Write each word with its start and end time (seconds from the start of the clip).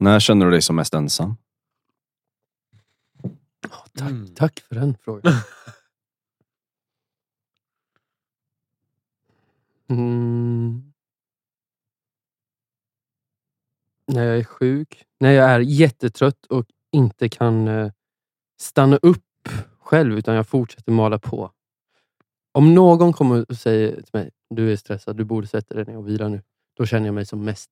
När 0.00 0.20
känner 0.20 0.44
du 0.46 0.50
dig 0.50 0.62
som 0.62 0.76
mest 0.76 0.94
ensam? 0.94 1.36
Ja, 3.70 3.84
tack, 3.98 4.10
Mm. 4.10 4.34
tack 4.34 4.60
för 4.60 4.74
den 4.74 4.96
frågan. 5.00 5.32
Mm. 9.88 10.92
När 14.06 14.24
jag 14.24 14.38
är 14.38 14.44
sjuk, 14.44 15.04
när 15.20 15.30
jag 15.32 15.50
är 15.50 15.60
jättetrött 15.60 16.46
och 16.46 16.66
inte 16.92 17.28
kan 17.28 17.68
eh, 17.68 17.92
stanna 18.60 18.96
upp 18.96 19.48
själv 19.80 20.18
utan 20.18 20.34
jag 20.34 20.48
fortsätter 20.48 20.92
mala 20.92 21.18
på. 21.18 21.52
Om 22.52 22.74
någon 22.74 23.12
kommer 23.12 23.50
och 23.50 23.56
säger 23.56 23.94
till 23.94 24.10
mig, 24.12 24.30
du 24.50 24.72
är 24.72 24.76
stressad, 24.76 25.16
du 25.16 25.24
borde 25.24 25.46
sätta 25.46 25.74
dig 25.74 25.84
ner 25.84 25.96
och 25.96 26.08
vila 26.08 26.28
nu. 26.28 26.42
Då 26.76 26.86
känner 26.86 27.06
jag 27.06 27.14
mig 27.14 27.26
som 27.26 27.44
mest 27.44 27.70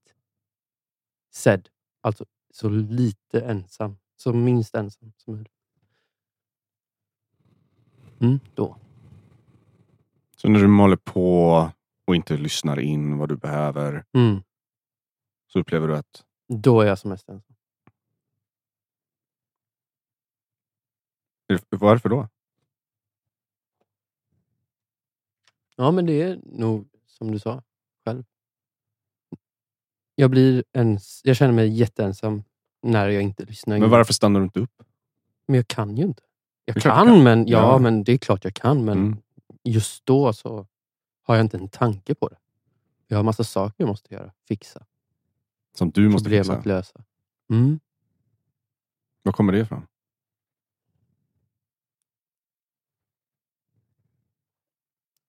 sedd. 1.35 1.69
Alltså 2.09 2.25
så 2.51 2.69
lite 2.69 3.41
ensam. 3.41 3.97
Så 4.16 4.33
minst 4.33 4.75
ensam 4.75 5.12
som 5.16 5.35
möjligt. 5.35 5.53
Mm, 8.21 8.41
då. 8.55 8.77
Så 10.37 10.49
när 10.49 10.61
du 10.61 10.66
maler 10.69 10.97
på 10.97 11.71
och 12.05 12.16
inte 12.16 12.37
lyssnar 12.37 12.80
in 12.80 13.19
vad 13.19 13.29
du 13.29 13.37
behöver 13.37 14.05
Mm, 14.13 14.43
så 15.47 15.59
upplever 15.59 15.89
du 15.89 15.97
att 15.97 16.25
då 16.49 16.80
är 16.80 16.87
jag 16.87 16.99
som 16.99 17.11
mest 17.11 17.29
ensam. 17.29 17.57
varför 21.71 22.09
då? 22.09 22.29
Ja, 25.77 25.91
men 25.91 26.07
det 26.07 26.23
är 26.23 26.41
nog 26.45 26.88
som 27.07 27.33
du 27.33 27.38
sa 27.38 27.63
själv. 28.05 28.25
Jag 30.21 30.31
blir 30.31 30.65
ens, 30.73 31.21
jag 31.25 31.37
känner 31.37 31.53
mig 31.55 31.69
jätteensam 31.69 32.43
när 32.83 33.09
jag 33.09 33.23
inte 33.23 33.45
lyssnar. 33.45 33.79
Men 33.79 33.91
varför 33.91 34.13
stannar 34.13 34.41
du 34.41 34.45
inte 34.45 34.61
upp? 34.61 34.83
Men 35.47 35.57
jag 35.57 35.69
kan 35.69 35.97
ju 35.97 36.02
inte. 36.05 36.23
Jag 36.65 36.77
kan, 36.77 37.07
kan. 37.07 37.23
men 37.25 37.47
ja, 37.47 37.59
Ja. 37.73 37.79
men 37.79 38.05
det 38.05 38.13
är 38.13 38.19
klart 38.19 38.45
jag 38.45 38.55
kan. 38.55 38.85
Men 38.85 38.99
Mm. 38.99 39.16
just 39.65 40.07
då 40.07 40.33
så 40.33 40.66
har 41.23 41.37
jag 41.37 41.45
inte 41.45 41.57
en 41.57 41.69
tanke 41.69 42.15
på 42.15 42.29
det. 42.29 42.37
Jag 43.07 43.19
har 43.19 43.23
massa 43.25 43.45
saker 43.45 43.75
jag 43.77 43.88
måste 43.88 44.15
göra. 44.15 44.33
Fixa. 44.49 44.87
Som 45.75 45.91
du 45.91 46.09
måste 46.09 46.25
Problem 46.25 46.45
fixa. 46.45 46.59
att 46.59 46.66
lösa. 46.66 47.05
Mm. 47.51 47.80
Var 49.23 49.32
kommer 49.32 49.53
det 49.53 49.59
ifrån? 49.59 49.87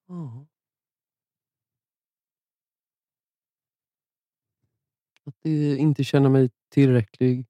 Ja. 0.08 0.46
Alltid 5.40 5.74
eh, 5.74 5.82
inte 5.82 6.04
känna 6.04 6.30
mig 6.30 6.50
tillräcklig. 6.70 7.46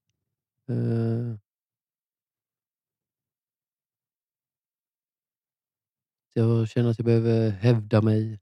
Eh. 0.68 1.36
Jag 6.34 6.70
känner 6.70 6.90
att 6.90 7.00
jag 7.00 7.06
behöver 7.06 7.50
hävda 7.50 8.02
mig. 8.02 8.40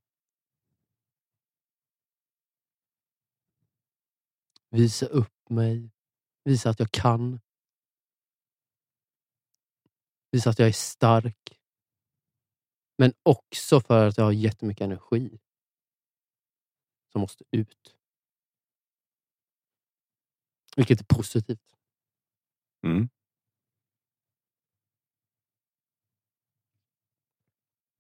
Visa 4.70 5.06
upp 5.06 5.50
mig. 5.50 5.92
Visa 6.44 6.70
att 6.70 6.80
jag 6.80 6.92
kan. 6.92 7.40
Visa 10.32 10.50
att 10.50 10.60
jag 10.60 10.68
är 10.68 10.72
stark. 10.72 11.60
Men 12.98 13.14
också 13.24 13.82
för 13.82 14.08
att 14.08 14.18
jag 14.18 14.26
har 14.26 14.32
jättemycket 14.32 14.86
energi. 14.86 15.40
Som 17.12 17.22
måste 17.22 17.44
ut. 17.52 17.97
Vilket 20.78 21.02
är 21.02 21.06
positivt. 21.16 21.60
Mm. 22.84 23.10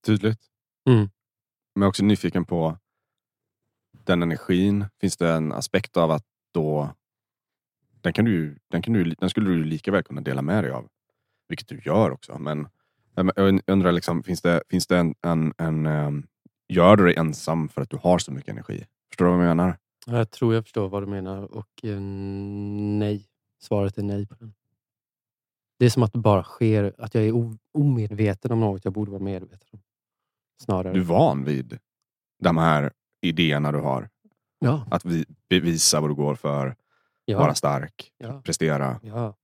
Tydligt. 0.05 0.39
Mm. 0.89 0.99
Men 0.99 1.09
jag 1.81 1.83
är 1.83 1.89
också 1.89 2.03
nyfiken 2.03 2.45
på 2.45 2.77
den 3.91 4.23
energin. 4.23 4.85
Finns 5.01 5.17
det 5.17 5.33
en 5.33 5.51
aspekt 5.51 5.97
av 5.97 6.11
att 6.11 6.25
då 6.53 6.93
den, 8.01 8.13
kan 8.13 8.25
du, 8.25 8.59
den, 8.67 8.81
kan 8.81 8.93
du, 8.93 9.03
den 9.03 9.29
skulle 9.29 9.49
du 9.49 9.63
lika 9.63 9.91
väl 9.91 10.03
kunna 10.03 10.21
dela 10.21 10.41
med 10.41 10.63
dig 10.63 10.71
av. 10.71 10.89
Vilket 11.47 11.67
du 11.67 11.81
gör 11.85 12.11
också. 12.11 12.39
Men 12.39 12.67
jag 13.15 13.61
undrar, 13.67 13.91
liksom, 13.91 14.23
finns 14.23 14.41
det, 14.41 14.63
finns 14.69 14.87
det 14.87 14.97
en, 14.97 15.15
en, 15.21 15.53
en 15.57 15.85
ehm, 15.85 16.27
Gör 16.69 16.95
du 16.95 17.05
dig 17.05 17.15
ensam 17.15 17.69
för 17.69 17.81
att 17.81 17.89
du 17.89 17.97
har 17.97 18.19
så 18.19 18.31
mycket 18.31 18.49
energi? 18.49 18.85
Förstår 19.09 19.25
du 19.25 19.31
vad 19.31 19.39
jag 19.39 19.57
menar? 19.57 19.77
Jag 20.09 20.31
tror 20.31 20.53
jag 20.53 20.63
förstår 20.63 20.89
vad 20.89 21.03
du 21.03 21.07
menar 21.07 21.43
och 21.43 21.85
eh, 21.85 21.99
nej. 21.99 23.27
Svaret 23.59 23.97
är 23.97 24.03
nej 24.03 24.27
på 24.27 24.35
den. 24.35 24.53
Det 25.79 25.85
är 25.85 25.89
som 25.89 26.03
att 26.03 26.13
det 26.13 26.19
bara 26.19 26.43
sker, 26.43 26.95
att 26.97 27.15
jag 27.15 27.23
är 27.25 27.33
omedveten 27.73 28.51
om 28.51 28.59
något 28.59 28.85
jag 28.85 28.93
borde 28.93 29.11
vara 29.11 29.21
medveten 29.23 29.67
om. 29.71 29.79
Snarare. 30.63 30.93
Du 30.93 30.99
är 30.99 31.03
van 31.03 31.43
vid 31.43 31.79
de 32.39 32.57
här 32.57 32.91
idéerna 33.21 33.71
du 33.71 33.79
har. 33.79 34.09
Ja. 34.59 34.85
Att 34.91 35.05
vi, 35.05 35.25
bevisa 35.49 36.01
vad 36.01 36.09
du 36.09 36.15
går 36.15 36.35
för, 36.35 36.75
Ja. 37.25 37.39
vara 37.39 37.55
stark, 37.55 38.13
Ja. 38.17 38.41
prestera. 38.41 38.99
ja. 39.03 39.35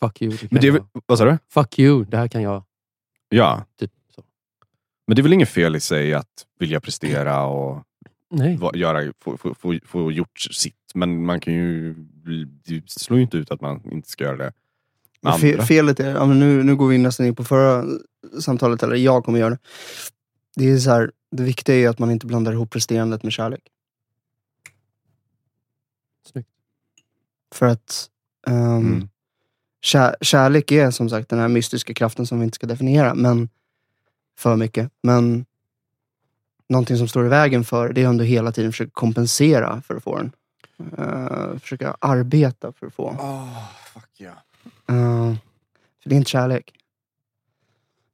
Fuck 0.00 0.22
you. 0.22 0.30
Det 0.36 0.52
Men 0.52 0.60
det 0.60 0.66
jag. 0.66 0.86
vad 1.06 1.18
sa 1.18 1.24
du? 1.24 1.38
Fuck 1.48 1.78
you, 1.78 2.04
det 2.04 2.16
här 2.16 2.28
kan 2.28 2.42
jag. 2.42 2.64
Ja, 3.28 3.64
Typ. 3.76 3.92
Men 5.06 5.16
det 5.16 5.20
är 5.20 5.22
väl 5.22 5.32
inget 5.32 5.48
fel 5.48 5.76
i 5.76 5.80
sig 5.80 6.14
att 6.14 6.46
vilja 6.58 6.80
prestera 6.80 7.46
och 7.46 7.82
Nej. 8.30 8.56
va- 8.56 8.70
göra, 8.74 9.12
få, 9.20 9.36
få, 9.36 9.54
få, 9.54 9.78
få 9.84 10.12
gjort 10.12 10.40
sitt. 10.40 10.74
Men 10.94 11.24
man 11.24 11.40
kan 11.40 11.54
ju, 11.54 11.94
det 12.64 12.82
slår 12.90 13.18
ju 13.18 13.22
inte 13.22 13.36
ut 13.36 13.50
att 13.50 13.60
man 13.60 13.82
inte 13.92 14.08
ska 14.08 14.24
göra 14.24 14.36
det 14.36 14.52
med 15.20 15.40
fe, 15.40 15.52
andra. 15.52 15.66
felet 15.66 16.00
är, 16.00 16.10
ja, 16.14 16.26
nu, 16.26 16.62
nu 16.62 16.76
går 16.76 16.88
vi 16.88 16.98
nästan 16.98 17.26
in 17.26 17.34
på 17.34 17.44
förra 17.44 17.84
samtalet, 18.40 18.82
eller 18.82 18.96
jag 18.96 19.24
kommer 19.24 19.38
göra 19.38 19.50
det. 19.50 19.58
Det 20.56 20.70
är 20.70 20.78
så 20.78 20.90
här, 20.90 21.12
det 21.30 21.42
viktiga 21.42 21.76
är 21.76 21.88
att 21.88 21.98
man 21.98 22.10
inte 22.10 22.26
blandar 22.26 22.52
ihop 22.52 22.70
presterandet 22.70 23.22
med 23.22 23.32
kärlek. 23.32 23.62
Snyggt. 26.32 26.48
För 27.54 27.66
att 27.66 28.10
ehm, 28.46 28.86
Mm. 28.86 29.08
kär, 29.82 30.16
kärlek 30.20 30.72
är 30.72 30.90
som 30.90 31.10
sagt 31.10 31.28
den 31.28 31.38
här 31.38 31.48
mystiska 31.48 31.94
kraften 31.94 32.26
som 32.26 32.38
vi 32.38 32.44
inte 32.44 32.54
ska 32.56 32.66
definiera, 32.66 33.14
men 33.14 33.48
för 34.36 34.56
mycket. 34.56 34.90
Men 35.02 35.46
någonting 36.68 36.96
som 36.96 37.08
står 37.08 37.26
i 37.26 37.28
vägen 37.28 37.64
för 37.64 37.92
det 37.92 38.02
är 38.02 38.08
att 38.08 38.26
hela 38.26 38.52
tiden 38.52 38.72
försöka 38.72 38.90
kompensera 38.94 39.82
för 39.82 39.96
att 39.96 40.02
få 40.02 40.16
den. 40.16 40.32
Eh, 40.98 41.58
försöka 41.58 41.96
arbeta 42.00 42.72
för 42.72 42.86
att 42.86 42.94
få. 42.94 43.08
Oh, 43.08 43.68
fuck 43.94 44.20
yeah. 44.20 44.36
Eh, 44.88 45.36
för 46.02 46.08
det 46.10 46.14
är 46.14 46.16
inte 46.16 46.30
kärlek. 46.30 46.72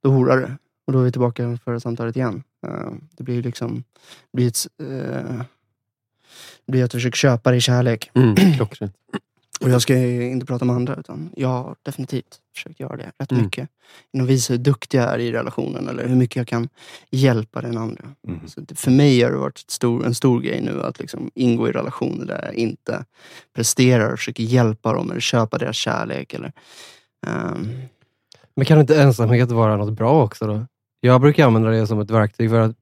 Då 0.02 0.10
horar 0.10 0.40
det. 0.40 0.56
Och 0.86 0.92
då 0.92 1.00
är 1.00 1.04
vi 1.04 1.12
tillbaka 1.12 1.58
för 1.64 1.78
samtalet 1.78 2.16
igen. 2.16 2.42
Eh, 2.66 2.92
det 3.16 3.22
blir 3.22 3.42
liksom, 3.42 3.84
det 4.30 4.36
blir, 4.36 4.48
ett, 4.48 4.66
det 6.66 6.72
blir 6.72 6.84
att 6.84 6.90
du 6.90 6.96
försöker 6.96 7.16
köpa 7.16 7.50
dig 7.50 7.60
kärlek. 7.60 8.10
Mm, 8.14 8.34
klockrent. 8.56 8.96
Och 9.62 9.70
jag 9.70 9.82
ska 9.82 9.96
inte 9.96 10.46
prata 10.46 10.64
med 10.64 10.76
andra, 10.76 10.96
utan 10.96 11.30
jag 11.36 11.48
har 11.48 11.76
definitivt 11.82 12.40
försökt 12.54 12.80
göra 12.80 12.96
det 12.96 13.12
rätt 13.18 13.32
Mm. 13.32 13.44
mycket. 13.44 13.68
Genom 14.12 14.24
att 14.26 14.30
visa 14.30 14.52
hur 14.52 14.58
duktig 14.58 14.98
jag 14.98 15.14
är 15.14 15.18
i 15.18 15.32
relationen, 15.32 15.88
eller 15.88 16.08
hur 16.08 16.16
mycket 16.16 16.36
jag 16.36 16.48
kan 16.48 16.68
hjälpa 17.10 17.60
den 17.60 17.78
andra. 17.78 18.04
Mm. 18.28 18.48
Så 18.48 18.62
för 18.74 18.90
mig 18.90 19.22
har 19.22 19.30
det 19.30 19.36
varit 19.36 19.58
stor, 19.58 20.06
en 20.06 20.14
stor 20.14 20.40
grej 20.40 20.60
nu 20.62 20.82
att 20.82 20.98
liksom 20.98 21.30
ingå 21.34 21.68
i 21.68 21.72
relationer 21.72 22.24
där 22.26 22.44
jag 22.44 22.54
inte 22.54 23.04
presterar 23.54 24.12
och 24.12 24.18
försöker 24.18 24.42
hjälpa 24.42 24.92
dem 24.92 25.10
eller 25.10 25.20
köpa 25.20 25.58
deras 25.58 25.76
kärlek. 25.76 26.34
Eller, 26.34 26.52
ehm, 27.26 27.68
Men 28.56 28.64
kan 28.66 28.80
inte 28.80 29.02
ensamhet 29.02 29.50
vara 29.50 29.76
något 29.76 29.94
bra 29.94 30.22
också 30.24 30.46
då? 30.46 30.66
Jag 31.00 31.20
brukar 31.20 31.46
använda 31.46 31.70
det 31.70 31.86
som 31.86 32.00
ett 32.00 32.10
verktyg 32.10 32.50
för 32.50 32.60
att 32.60 32.76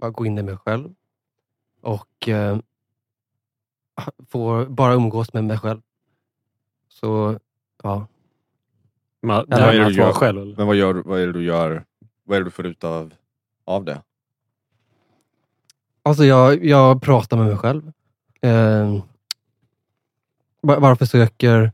bara 0.00 0.10
gå 0.10 0.26
in 0.26 0.38
i 0.38 0.42
mig 0.42 0.56
själv 0.56 0.88
och 1.82 2.28
eh, 2.28 2.58
få 4.28 4.66
bara 4.68 4.94
umgås 4.94 5.32
med 5.32 5.44
mig 5.44 5.58
själv. 5.58 5.80
Så, 7.02 7.38
ja. 7.82 8.06
Man, 9.22 9.46
Ja, 9.48 9.56
vad 9.58 9.74
är 9.74 9.78
det 9.78 9.84
du 9.84 9.94
gör? 9.94 10.12
själv. 10.12 10.42
eller? 10.42 10.56
Men 10.56 10.66
vad, 10.66 10.76
gör, 10.76 10.94
vad 10.94 11.20
är 11.20 11.26
det 11.26 11.32
du 11.32 11.44
gör? 11.44 11.84
Vad 12.24 12.36
är 12.36 12.40
det 12.40 12.44
du 12.46 12.50
får 12.50 12.66
ut 12.66 12.84
av, 12.84 13.14
av 13.64 13.84
det? 13.84 14.02
Alltså 16.02 16.24
jag, 16.24 16.64
jag 16.64 17.02
pratar 17.02 17.36
med 17.36 17.46
mig 17.46 17.56
själv. 17.56 17.92
Eh, 18.40 19.02
bara 20.62 20.96
försöker 20.96 21.72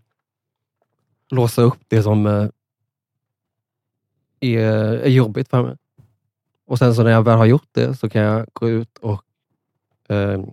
låsa 1.30 1.62
upp 1.62 1.78
det 1.88 2.02
som 2.02 2.26
eh, 2.26 2.48
är, 4.40 4.62
är 4.98 5.08
jobbigt 5.08 5.48
för 5.48 5.62
mig. 5.62 5.76
Och 6.66 6.78
sen 6.78 6.94
så 6.94 7.02
när 7.02 7.10
jag 7.10 7.22
väl 7.22 7.38
har 7.38 7.46
gjort 7.46 7.68
det 7.72 7.94
så 7.94 8.08
kan 8.08 8.22
jag 8.22 8.46
gå 8.52 8.68
ut 8.68 8.98
och 8.98 9.24
eh, 10.08 10.44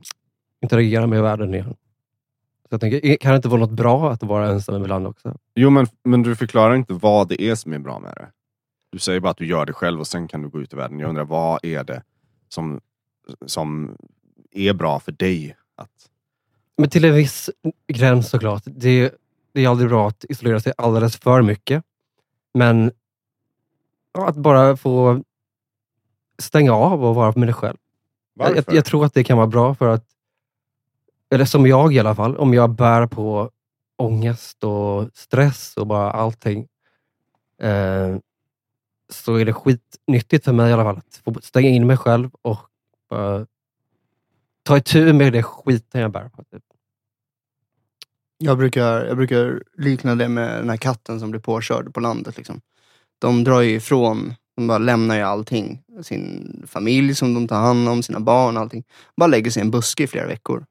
interagera 0.62 1.08
med 1.08 1.22
världen 1.22 1.54
igen. 1.54 1.76
Så 2.70 2.74
jag 2.74 2.82
tänker, 2.82 3.18
kan 3.18 3.32
det 3.32 3.36
inte 3.36 3.48
vara 3.48 3.60
något 3.60 3.72
bra 3.72 4.12
att 4.12 4.24
vara 4.24 4.50
ensam 4.50 4.76
ibland 4.76 5.08
också? 5.08 5.38
Jo, 5.56 5.70
men, 5.70 5.88
men 6.04 6.24
du 6.24 6.36
förklarar 6.36 6.76
inte 6.76 6.94
vad 6.94 7.28
det 7.28 7.42
är 7.42 7.56
som 7.56 7.74
är 7.74 7.80
bra 7.80 8.00
med 8.00 8.14
det. 8.16 8.28
Du 8.90 9.00
säger 9.00 9.20
bara 9.20 9.32
att 9.32 9.38
du 9.38 9.48
gör 9.48 9.66
det 9.66 9.74
själv 9.74 10.00
och 10.00 10.08
sen 10.08 10.28
kan 10.28 10.42
du 10.42 10.50
gå 10.50 10.62
ut 10.62 10.74
i 10.74 10.76
världen. 10.76 11.00
Jag 11.00 11.10
undrar, 11.10 11.24
vad 11.24 11.66
är 11.66 11.84
det 11.84 12.04
som, 12.50 12.82
som 13.46 13.98
är 14.52 14.74
bra 14.74 15.00
för 15.00 15.12
dig. 15.12 15.58
Att, 15.76 16.10
Men 16.78 16.90
till 16.90 17.06
en 17.06 17.14
viss 17.14 17.50
gräns 17.88 18.30
såklart. 18.30 18.64
Det, 18.66 19.14
det 19.54 19.66
är 19.66 19.70
aldrig 19.70 19.90
bra 19.90 20.08
att 20.08 20.26
isolera 20.30 20.60
sig 20.60 20.74
alldeles 20.78 21.18
för 21.18 21.42
mycket. 21.42 21.84
Men 22.54 22.92
ja, 24.14 24.28
att 24.28 24.36
bara 24.36 24.78
få 24.78 25.24
stänga 26.40 26.74
av 26.74 27.06
och 27.06 27.16
vara 27.16 27.34
med 27.36 27.48
dig 27.48 27.54
själv. 27.54 27.78
Jag, 28.34 28.58
jag, 28.58 28.66
jag 28.68 28.86
tror 28.86 29.06
att 29.06 29.14
det 29.14 29.24
kan 29.24 29.38
vara 29.38 29.48
bra 29.48 29.76
för 29.76 29.88
att, 29.88 30.06
eller 31.36 31.46
som 31.46 31.68
jag 31.68 31.94
i 31.94 32.00
alla 32.00 32.16
fall, 32.16 32.38
om 32.38 32.54
jag 32.54 32.70
bär 32.70 33.08
på 33.08 33.52
ångest 33.98 34.64
och 34.64 35.10
stress 35.14 35.78
och 35.78 35.88
bara 35.88 36.12
allting, 36.12 36.68
eh, 37.62 38.18
så 39.10 39.36
är 39.36 39.46
det 39.46 39.54
skitnyttigt 39.54 40.46
för 40.46 40.54
mig 40.54 40.70
i 40.70 40.74
alla 40.74 40.84
fall 40.84 40.98
att 40.98 41.22
få 41.24 41.42
stänga 41.42 41.70
in 41.70 41.88
mig 41.88 41.98
själv 41.98 42.30
och 42.42 42.60
bara 43.10 43.46
ta 44.64 44.78
itu 44.78 45.14
med 45.14 45.34
det 45.34 45.44
skiten 45.44 46.02
jag 46.02 46.12
bär 46.12 46.30
på. 46.30 46.44
Typ. 46.44 46.64
Jag 48.38 48.58
brukar, 48.58 49.06
jag 49.06 49.18
brukar 49.18 49.64
likna 49.78 50.16
det 50.16 50.30
med 50.30 50.60
den 50.60 50.70
här 50.70 50.78
katten 50.78 51.20
som 51.20 51.32
blir 51.32 51.42
påkörd 51.42 51.94
på 51.94 52.00
landet. 52.00 52.38
Liksom. 52.38 52.62
De 53.20 53.44
drar 53.44 53.62
ju 53.62 53.76
ifrån, 53.76 54.34
de 54.56 54.68
bara 54.68 54.78
lämnar 54.78 55.16
ju 55.16 55.22
allting. 55.22 55.82
Sin 56.04 56.64
familj 56.68 57.16
som 57.16 57.34
de 57.34 57.48
tar 57.48 57.60
hand 57.60 57.90
om, 57.90 58.04
sina 58.04 58.20
barn, 58.20 58.58
och 58.58 58.64
allting. 58.64 58.84
Bara 59.18 59.28
lägger 59.28 59.52
sig 59.52 59.62
i 59.62 59.66
en 59.66 59.72
buske 59.72 60.04
i 60.04 60.08
flera 60.08 60.28
veckor. 60.28 60.66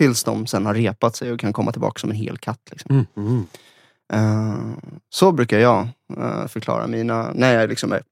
Tills 0.00 0.24
de 0.24 0.46
sen 0.46 0.66
har 0.66 0.74
repat 0.74 1.16
sig 1.16 1.32
och 1.32 1.40
kan 1.40 1.52
komma 1.52 1.72
tillbaka 1.72 1.98
som 1.98 2.10
en 2.10 2.16
hel 2.16 2.38
katt. 2.38 2.60
Liksom. 2.70 3.06
Mm. 3.16 3.46
Eh, 4.12 4.58
så 5.10 5.32
brukar 5.32 5.58
jag 5.58 5.88
eh, 6.16 6.46
förklara 6.46 6.86
mina, 6.86 7.32
när 7.34 7.60
jag 7.60 7.68
liksom 7.68 7.92
är 7.92 8.02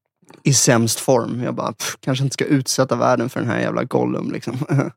i 0.42 0.54
sämst 0.54 1.00
form. 1.00 1.42
Jag 1.42 1.54
bara, 1.54 1.72
pff, 1.72 1.96
kanske 2.00 2.24
inte 2.24 2.34
ska 2.34 2.44
utsätta 2.44 2.96
världen 2.96 3.28
för 3.28 3.40
den 3.40 3.48
här 3.48 3.60
jävla 3.60 3.84
Gollum. 3.84 4.32
Liksom. 4.32 4.56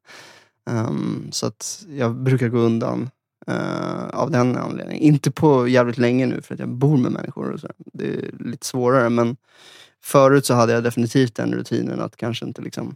Ehm, 0.70 1.28
så 1.32 1.48
att 1.48 1.86
jag 1.90 2.16
brukar 2.16 2.48
gå 2.48 2.58
undan 2.58 3.10
eh, 3.48 4.08
av 4.08 4.32
den 4.32 4.58
anledningen. 4.58 5.04
Inte 5.04 5.32
på 5.32 5.68
jävligt 5.68 5.98
länge 5.98 6.26
nu 6.26 6.42
för 6.42 6.54
att 6.54 6.60
jag 6.60 6.70
bor 6.70 6.98
med 6.98 7.12
människor. 7.12 7.52
Och 7.52 7.60
så. 7.60 7.68
Det 7.94 8.06
är 8.06 8.32
lite 8.40 8.66
svårare 8.66 9.10
men 9.10 9.38
förut 10.04 10.46
så 10.46 10.54
hade 10.54 10.74
jag 10.74 10.84
definitivt 10.84 11.36
den 11.36 11.54
rutinen 11.54 12.02
att 12.02 12.18
kanske 12.18 12.46
inte 12.46 12.62
liksom 12.62 12.96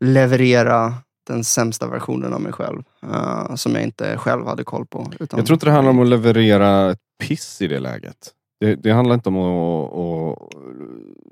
leverera 0.00 0.94
den 1.24 1.44
sämsta 1.44 1.86
versionen 1.86 2.32
av 2.32 2.40
mig 2.40 2.52
själv. 2.52 2.82
Uh, 3.04 3.54
som 3.54 3.74
jag 3.74 3.82
inte 3.84 4.16
själv 4.18 4.46
hade 4.46 4.64
koll 4.64 4.86
på. 4.86 5.12
Utan 5.20 5.38
jag 5.38 5.46
tror 5.46 5.54
inte 5.56 5.66
det 5.66 5.72
handlar 5.72 5.90
om 5.90 6.00
att 6.00 6.08
leverera 6.08 6.90
ett 6.90 7.00
piss 7.18 7.62
i 7.62 7.68
det 7.68 7.80
läget. 7.80 8.34
Det, 8.60 8.74
det 8.74 8.92
handlar 8.92 9.14
inte 9.14 9.28
om 9.28 9.36
att, 9.36 9.92
att 9.92 10.54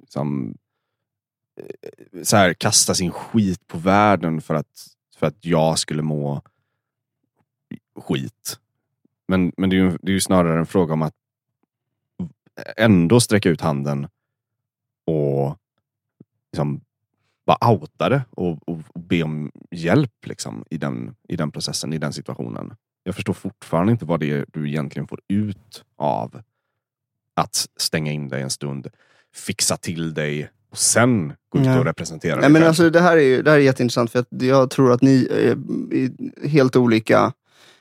liksom, 0.00 0.54
eh, 1.60 2.22
så 2.22 2.36
här, 2.36 2.54
kasta 2.54 2.94
sin 2.94 3.10
skit 3.10 3.66
på 3.66 3.78
världen 3.78 4.40
för 4.40 4.54
att, 4.54 4.86
för 5.16 5.26
att 5.26 5.44
jag 5.44 5.78
skulle 5.78 6.02
må 6.02 6.42
skit. 8.00 8.58
Men, 9.28 9.52
men 9.56 9.70
det, 9.70 9.76
är 9.76 9.78
ju, 9.78 9.98
det 10.02 10.10
är 10.10 10.14
ju 10.14 10.20
snarare 10.20 10.58
en 10.58 10.66
fråga 10.66 10.92
om 10.92 11.02
att 11.02 11.14
ändå 12.76 13.20
sträcka 13.20 13.48
ut 13.48 13.60
handen 13.60 14.08
och 15.06 15.56
liksom 16.52 16.80
bara 17.50 17.70
outa 17.72 18.08
det 18.08 18.22
och, 18.30 18.68
och, 18.68 18.80
och 18.88 19.00
be 19.00 19.22
om 19.22 19.50
hjälp 19.70 20.26
liksom, 20.26 20.64
i, 20.70 20.78
den, 20.78 21.14
i 21.28 21.36
den 21.36 21.50
processen, 21.50 21.92
i 21.92 21.98
den 21.98 22.12
situationen. 22.12 22.74
Jag 23.04 23.14
förstår 23.14 23.32
fortfarande 23.32 23.92
inte 23.92 24.04
vad 24.04 24.20
det 24.20 24.30
är 24.30 24.46
du 24.52 24.68
egentligen 24.68 25.08
får 25.08 25.20
ut 25.28 25.84
av 25.98 26.42
att 27.36 27.68
stänga 27.76 28.12
in 28.12 28.28
dig 28.28 28.42
en 28.42 28.50
stund, 28.50 28.88
fixa 29.34 29.76
till 29.76 30.14
dig 30.14 30.50
och 30.70 30.78
sen 30.78 31.28
gå 31.48 31.58
ut 31.58 31.64
Nej. 31.64 31.78
och 31.78 31.84
representera 31.84 32.34
Nej, 32.34 32.42
dig 32.42 32.50
men 32.50 32.60
själv. 32.62 32.68
alltså, 32.68 32.90
det, 32.90 33.00
här 33.00 33.16
är 33.16 33.20
ju, 33.22 33.42
det 33.42 33.50
här 33.50 33.58
är 33.58 33.62
jätteintressant 33.62 34.10
för 34.10 34.24
jag 34.30 34.70
tror 34.70 34.92
att 34.92 35.02
ni 35.02 35.26
är 35.30 35.56
i 35.94 36.10
helt 36.48 36.76
olika 36.76 37.32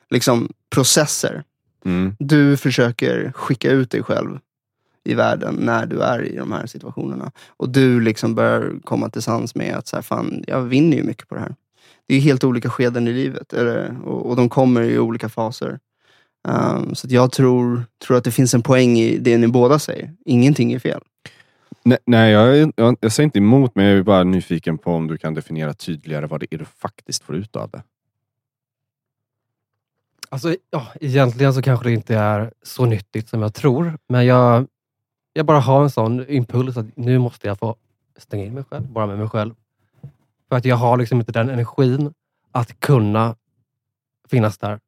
liksom, 0.10 0.50
processer. 0.70 1.44
mm. 1.86 2.16
Du 2.20 2.58
försöker 2.58 3.32
skicka 3.32 3.72
ut 3.72 3.92
dig 3.92 4.04
själv 4.04 4.40
i 5.04 5.14
världen 5.14 5.56
när 5.56 5.86
du 5.86 6.02
är 6.02 6.26
i 6.26 6.36
de 6.36 6.52
här 6.52 6.66
situationerna. 6.66 7.32
Och 7.48 7.70
du 7.70 8.02
liksom 8.02 8.36
börjar 8.36 8.74
komma 8.84 9.10
till 9.10 9.22
sans 9.22 9.56
med 9.56 9.76
att 9.76 9.88
så 9.88 9.96
här, 9.96 10.04
fan, 10.04 10.44
jag 10.48 10.62
vinner 10.62 10.98
ju 10.98 11.04
mycket 11.04 11.28
på 11.28 11.36
det 11.36 11.42
här. 11.42 11.56
Det 12.08 12.16
är 12.16 12.20
helt 12.20 12.44
olika 12.44 12.70
skeden 12.70 13.08
i 13.08 13.14
livet 13.14 13.54
eller, 13.54 14.08
och, 14.08 14.30
och 14.30 14.36
de 14.36 14.50
kommer 14.50 14.82
i 14.82 15.00
olika 15.00 15.30
faser. 15.30 15.80
Um, 16.48 16.96
så 16.96 17.08
att 17.08 17.12
jag 17.12 17.32
tror, 17.32 17.84
tror 18.06 18.18
att 18.18 18.24
det 18.24 18.32
finns 18.32 18.54
en 18.54 18.62
poäng 18.62 18.98
i 18.98 19.18
det 19.18 19.38
ni 19.38 19.48
båda 19.48 19.80
säger. 19.80 20.14
Ingenting 20.26 20.74
är 20.74 20.80
fel. 20.80 21.02
Nej, 21.84 21.98
nej 22.06 22.32
jag, 22.32 22.74
jag, 22.76 22.98
jag 23.00 23.12
säger 23.12 23.26
inte 23.26 23.40
emot, 23.40 23.76
men 23.76 23.86
jag 23.86 23.98
är 23.98 24.04
bara 24.04 24.24
nyfiken 24.24 24.78
på 24.78 24.92
om 24.92 25.08
du 25.08 25.18
kan 25.18 25.34
definiera 25.34 25.74
tydligare 25.74 26.28
vad 26.28 26.40
det 26.40 26.48
är 26.52 26.58
du 26.58 26.66
faktiskt 26.66 27.24
får 27.24 27.36
ut 27.36 27.56
av 27.56 27.70
det. 27.70 27.84
Alltså, 30.30 30.56
ja, 30.70 30.88
egentligen 31.02 31.54
så 31.54 31.62
kanske 31.62 31.88
det 31.88 31.94
inte 31.94 32.16
är 32.16 32.52
så 32.64 32.86
nyttigt 32.86 33.30
som 33.30 33.42
jag 33.42 33.54
tror, 33.54 33.98
men 34.08 34.26
jag, 34.26 34.68
jag 35.34 35.46
bara 35.46 35.60
har 35.60 35.84
en 35.84 35.90
sån 35.90 36.30
impuls 36.30 36.78
att 36.78 36.98
nu 36.98 37.18
måste 37.20 37.48
jag 37.48 37.60
få 37.60 37.76
stänga 38.18 38.46
in 38.46 38.54
mig 38.54 38.64
själv, 38.64 38.84
bara 38.88 39.08
med 39.08 39.18
mig 39.20 39.30
själv. 39.30 39.54
För 40.50 40.56
att 40.58 40.66
jag 40.66 40.76
har 40.76 40.98
liksom 40.98 41.20
inte 41.20 41.32
den 41.32 41.50
energin 41.50 42.14
att 42.52 42.80
kunna 42.80 43.36
finnas 44.30 44.58
där 44.58 44.80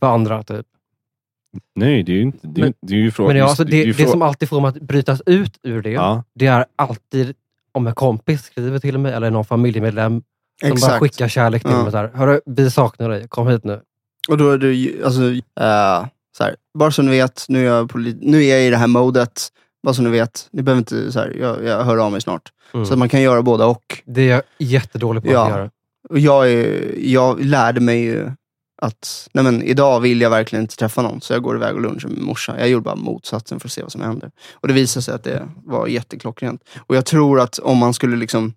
för 0.00 0.06
andra. 0.06 0.42
Typ. 0.42 0.66
Nej, 1.74 2.02
det 2.02 2.12
är 2.12 2.16
ju 2.16 2.22
inte... 2.22 2.46
Det 2.46 2.60
Men- 2.60 2.74
det 2.82 2.94
är 2.94 2.98
ju 2.98 3.10
frågan... 3.10 3.28
Men 3.28 3.36
ja, 3.36 3.48
alltså, 3.48 3.64
det 3.64 3.76
är 3.76 3.80
det, 3.80 3.86
ju 3.86 3.92
det 3.92 4.10
som 4.10 4.22
alltid 4.22 4.48
får 4.48 4.60
mig 4.60 4.68
att 4.68 4.80
brytas 4.80 5.22
ut 5.26 5.58
ur 5.62 5.82
det, 5.82 5.90
Ja, 5.90 6.24
det 6.34 6.46
är 6.46 6.66
alltid 6.76 7.34
om 7.72 7.86
en 7.86 7.94
kompis 7.94 8.42
skriver 8.44 8.78
till 8.78 8.98
mig 8.98 9.12
eller 9.12 9.30
någon 9.30 9.44
familjemedlem 9.44 10.22
som 10.60 10.76
bara 10.80 11.00
skickar 11.00 11.28
kärlek 11.28 11.62
till 11.62 11.70
Ja. 11.70 11.82
mig. 11.82 11.92
Så 11.92 11.96
här, 11.98 12.08
Hörru, 12.14 12.40
vi 12.46 12.70
saknar 12.70 13.08
dig, 13.08 13.28
kom 13.28 13.48
hit 13.48 13.64
nu. 13.64 13.80
Och 14.28 14.38
då 14.38 14.50
är 14.50 14.58
ju, 14.64 15.04
alltså, 15.04 15.22
eh, 15.64 16.06
så 16.40 16.44
här, 16.44 16.56
bara 16.78 16.90
så 16.90 17.02
ni 17.02 17.10
vet, 17.10 17.44
nu 17.48 17.60
är, 17.60 17.64
jag 17.64 17.92
nu 18.20 18.44
är 18.44 18.56
jag 18.56 18.66
i 18.66 18.70
det 18.70 18.76
här 18.76 18.86
modet. 18.86 19.48
Bara 19.82 19.94
så 19.94 20.02
ni 20.02 20.10
vet, 20.10 20.48
ni 20.52 20.62
behöver 20.62 20.78
inte, 20.78 21.12
så 21.12 21.18
här, 21.18 21.36
jag, 21.40 21.64
jag 21.64 21.84
hör 21.84 21.96
av 21.96 22.12
mig 22.12 22.20
snart. 22.20 22.52
Mm. 22.74 22.86
Så 22.86 22.96
man 22.96 23.08
kan 23.08 23.22
göra 23.22 23.42
båda 23.42 23.66
och. 23.66 24.02
Det 24.06 24.22
är 24.22 24.28
jag 24.28 24.42
jättedålig 24.58 25.22
på 25.22 25.32
Ja. 25.32 25.44
att 25.44 25.50
göra. 25.50 25.70
och 26.08 26.18
jag, 26.18 26.52
är, 26.52 26.94
jag 26.98 27.44
lärde 27.44 27.80
mig 27.80 28.00
ju 28.02 28.30
att 28.82 29.28
nej 29.32 29.44
men, 29.44 29.62
idag 29.62 30.00
vill 30.00 30.20
jag 30.20 30.30
verkligen 30.30 30.62
inte 30.62 30.76
träffa 30.76 31.02
någon, 31.02 31.20
så 31.20 31.32
jag 31.32 31.42
går 31.42 31.56
iväg 31.56 31.74
och 31.74 31.80
lunchar 31.80 32.08
med 32.08 32.18
min 32.18 32.26
morsa. 32.26 32.58
Jag 32.58 32.68
gjorde 32.68 32.82
bara 32.84 32.94
motsatsen 32.94 33.60
för 33.60 33.68
att 33.68 33.72
se 33.72 33.82
vad 33.82 33.92
som 33.92 34.00
händer. 34.02 34.30
Och 34.52 34.68
det 34.68 34.74
visade 34.74 35.02
sig 35.02 35.14
att 35.14 35.24
det 35.24 35.48
var 35.64 35.86
jätteklockrent. 35.86 36.60
Och 36.86 36.96
jag 36.96 37.06
tror 37.06 37.40
att 37.40 37.58
om 37.58 37.78
man 37.78 37.94
skulle 37.94 38.16
liksom 38.16 38.54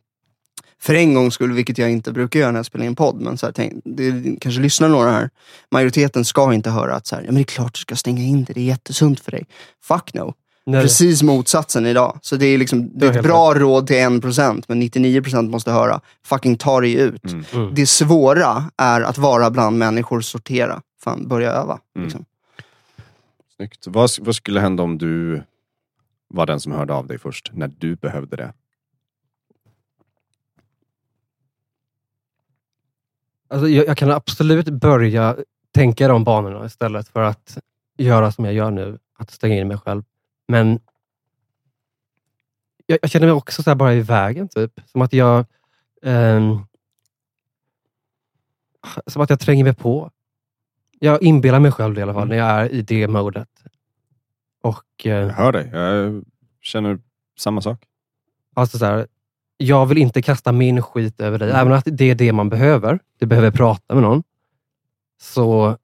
för 0.84 0.94
en 0.94 1.14
gång 1.14 1.32
skulle, 1.32 1.54
vilket 1.54 1.78
jag 1.78 1.92
inte 1.92 2.12
brukar 2.12 2.40
göra 2.40 2.52
när 2.52 2.60
jag 2.60 2.66
spelar 2.66 2.86
in 2.86 2.96
podd, 2.96 3.22
men 3.22 3.38
så 3.38 3.46
här, 3.46 3.54
tänk, 3.54 3.82
det 3.86 4.36
kanske 4.42 4.62
lyssnar 4.62 4.90
några 4.90 5.12
här. 5.12 5.30
Majoriteten 5.72 6.26
ska 6.26 6.54
inte 6.54 6.70
höra 6.70 6.96
att 6.96 7.08
så 7.08 7.16
här, 7.16 7.22
ja, 7.22 7.28
men 7.28 7.36
det 7.36 7.42
är 7.42 7.44
klart 7.44 7.74
du 7.74 7.80
ska 7.80 7.96
stänga 7.96 8.24
in 8.24 8.44
det, 8.44 8.54
det 8.54 8.60
är 8.60 8.66
jättesunt 8.66 9.20
för 9.20 9.32
dig. 9.32 9.46
Fuck 9.84 10.14
no. 10.14 10.34
Nej, 10.66 10.82
Precis 10.82 11.24
motsatsen 11.24 11.86
idag. 11.86 12.20
Så 12.22 12.36
det 12.36 12.46
är, 12.46 12.58
liksom, 12.58 13.00
det 13.00 13.08
är 13.08 13.18
ett 13.18 13.24
bra 13.24 13.54
råd 13.54 13.88
till 13.88 13.96
1% 13.96 14.64
men 14.68 14.84
99% 14.84 15.50
måste 15.50 15.72
höra, 15.72 16.02
fucking 16.26 16.58
ta 16.58 16.82
dig 16.82 16.94
ut. 16.94 17.32
Mm. 17.32 17.46
Mm. 17.54 17.76
Det 17.76 17.86
svåra 17.86 18.64
är 18.78 19.02
att 19.02 19.18
vara 19.18 19.50
bland 19.50 19.78
människor, 19.78 20.22
sortera. 20.22 20.82
Fan, 21.04 21.28
börja 21.28 21.52
öva. 21.52 21.80
Mm. 21.96 22.06
Liksom. 22.06 22.26
snyggt. 23.56 23.88
Vad, 23.88 24.10
vad 24.20 24.36
skulle 24.36 24.60
hända 24.60 24.84
om 24.84 24.98
du 24.98 25.44
var 26.28 26.46
den 26.46 26.60
som 26.60 26.72
hörde 26.72 26.94
av 26.94 27.08
dig 27.08 27.20
först, 27.20 27.52
när 27.54 27.72
du 27.78 27.96
behövde 27.96 28.36
det? 28.36 28.54
Alltså, 33.54 33.68
jag, 33.70 33.88
jag 33.88 33.98
kan 33.98 34.12
absolut 34.12 34.70
börja 34.70 35.38
tänka 35.72 36.08
de 36.08 36.24
banorna 36.24 36.66
istället 36.66 37.08
för 37.08 37.22
att 37.24 37.58
göra 37.98 38.32
som 38.32 38.46
jag 38.46 38.54
gör 38.54 38.72
nu, 38.72 39.00
att 39.18 39.32
stänga 39.32 39.56
in 39.56 39.68
mig 39.68 39.78
själv. 39.78 40.04
Men 40.48 40.80
jag, 42.86 43.00
jag 43.02 43.12
känner 43.12 43.28
mig 43.28 43.34
också 43.34 43.64
så 43.64 43.70
här 43.70 43.76
bara 43.76 43.94
i 43.94 44.02
vägen. 44.02 44.48
Typ. 44.48 44.72
Som 44.86 45.02
att 45.02 45.14
jag 45.14 45.46
ehm, 46.02 46.60
som 49.08 49.22
att 49.22 49.30
jag 49.30 49.40
tränger 49.40 49.64
mig 49.64 49.76
på. 49.76 50.12
Jag 51.00 51.24
inbillar 51.24 51.60
mig 51.60 51.72
själv 51.72 51.94
det 51.94 52.00
i 52.00 52.04
alla 52.04 52.14
fall, 52.14 52.28
när 52.28 52.38
jag 52.38 52.48
är 52.48 52.70
i 52.70 52.82
det 52.82 53.08
modet. 53.08 53.50
Och 54.62 55.06
eh, 55.06 55.12
Jag 55.12 55.30
hör 55.30 55.52
dig. 55.52 55.70
Jag 55.74 56.24
känner 56.62 57.00
samma 57.38 57.62
sak. 57.62 57.86
Alltså 58.54 58.78
så 58.78 58.86
här, 58.86 59.08
jag 59.58 59.86
vill 59.86 59.98
inte 59.98 60.22
kasta 60.22 60.52
min 60.52 60.82
skit 60.82 61.22
över 61.22 61.40
dig, 61.40 61.52
även 61.52 61.74
att 61.74 61.88
det 61.92 62.12
är 62.12 62.16
det 62.16 62.34
man 62.34 62.50
behöver. 62.50 63.00
Du 63.20 63.26
behöver 63.26 63.52
prata 63.52 63.94
med 63.94 64.04
någon. 64.04 64.24
Så... 65.22 65.78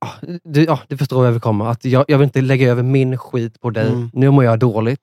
Ah, 0.00 0.12
Du, 0.44 0.64
ja, 0.64 0.80
du 0.88 0.96
förstår 0.96 1.24
jag 1.24 1.32
vill 1.32 1.40
komma. 1.40 1.70
Att 1.70 1.84
jag, 1.84 2.04
jag 2.08 2.18
vill 2.18 2.24
inte 2.24 2.40
lägga 2.40 2.70
över 2.70 2.82
min 2.82 3.18
skit 3.18 3.60
på 3.60 3.70
dig. 3.70 3.88
Mm. 3.88 4.10
Nu 4.12 4.30
mår 4.30 4.44
jag 4.44 4.58
dåligt. 4.58 5.00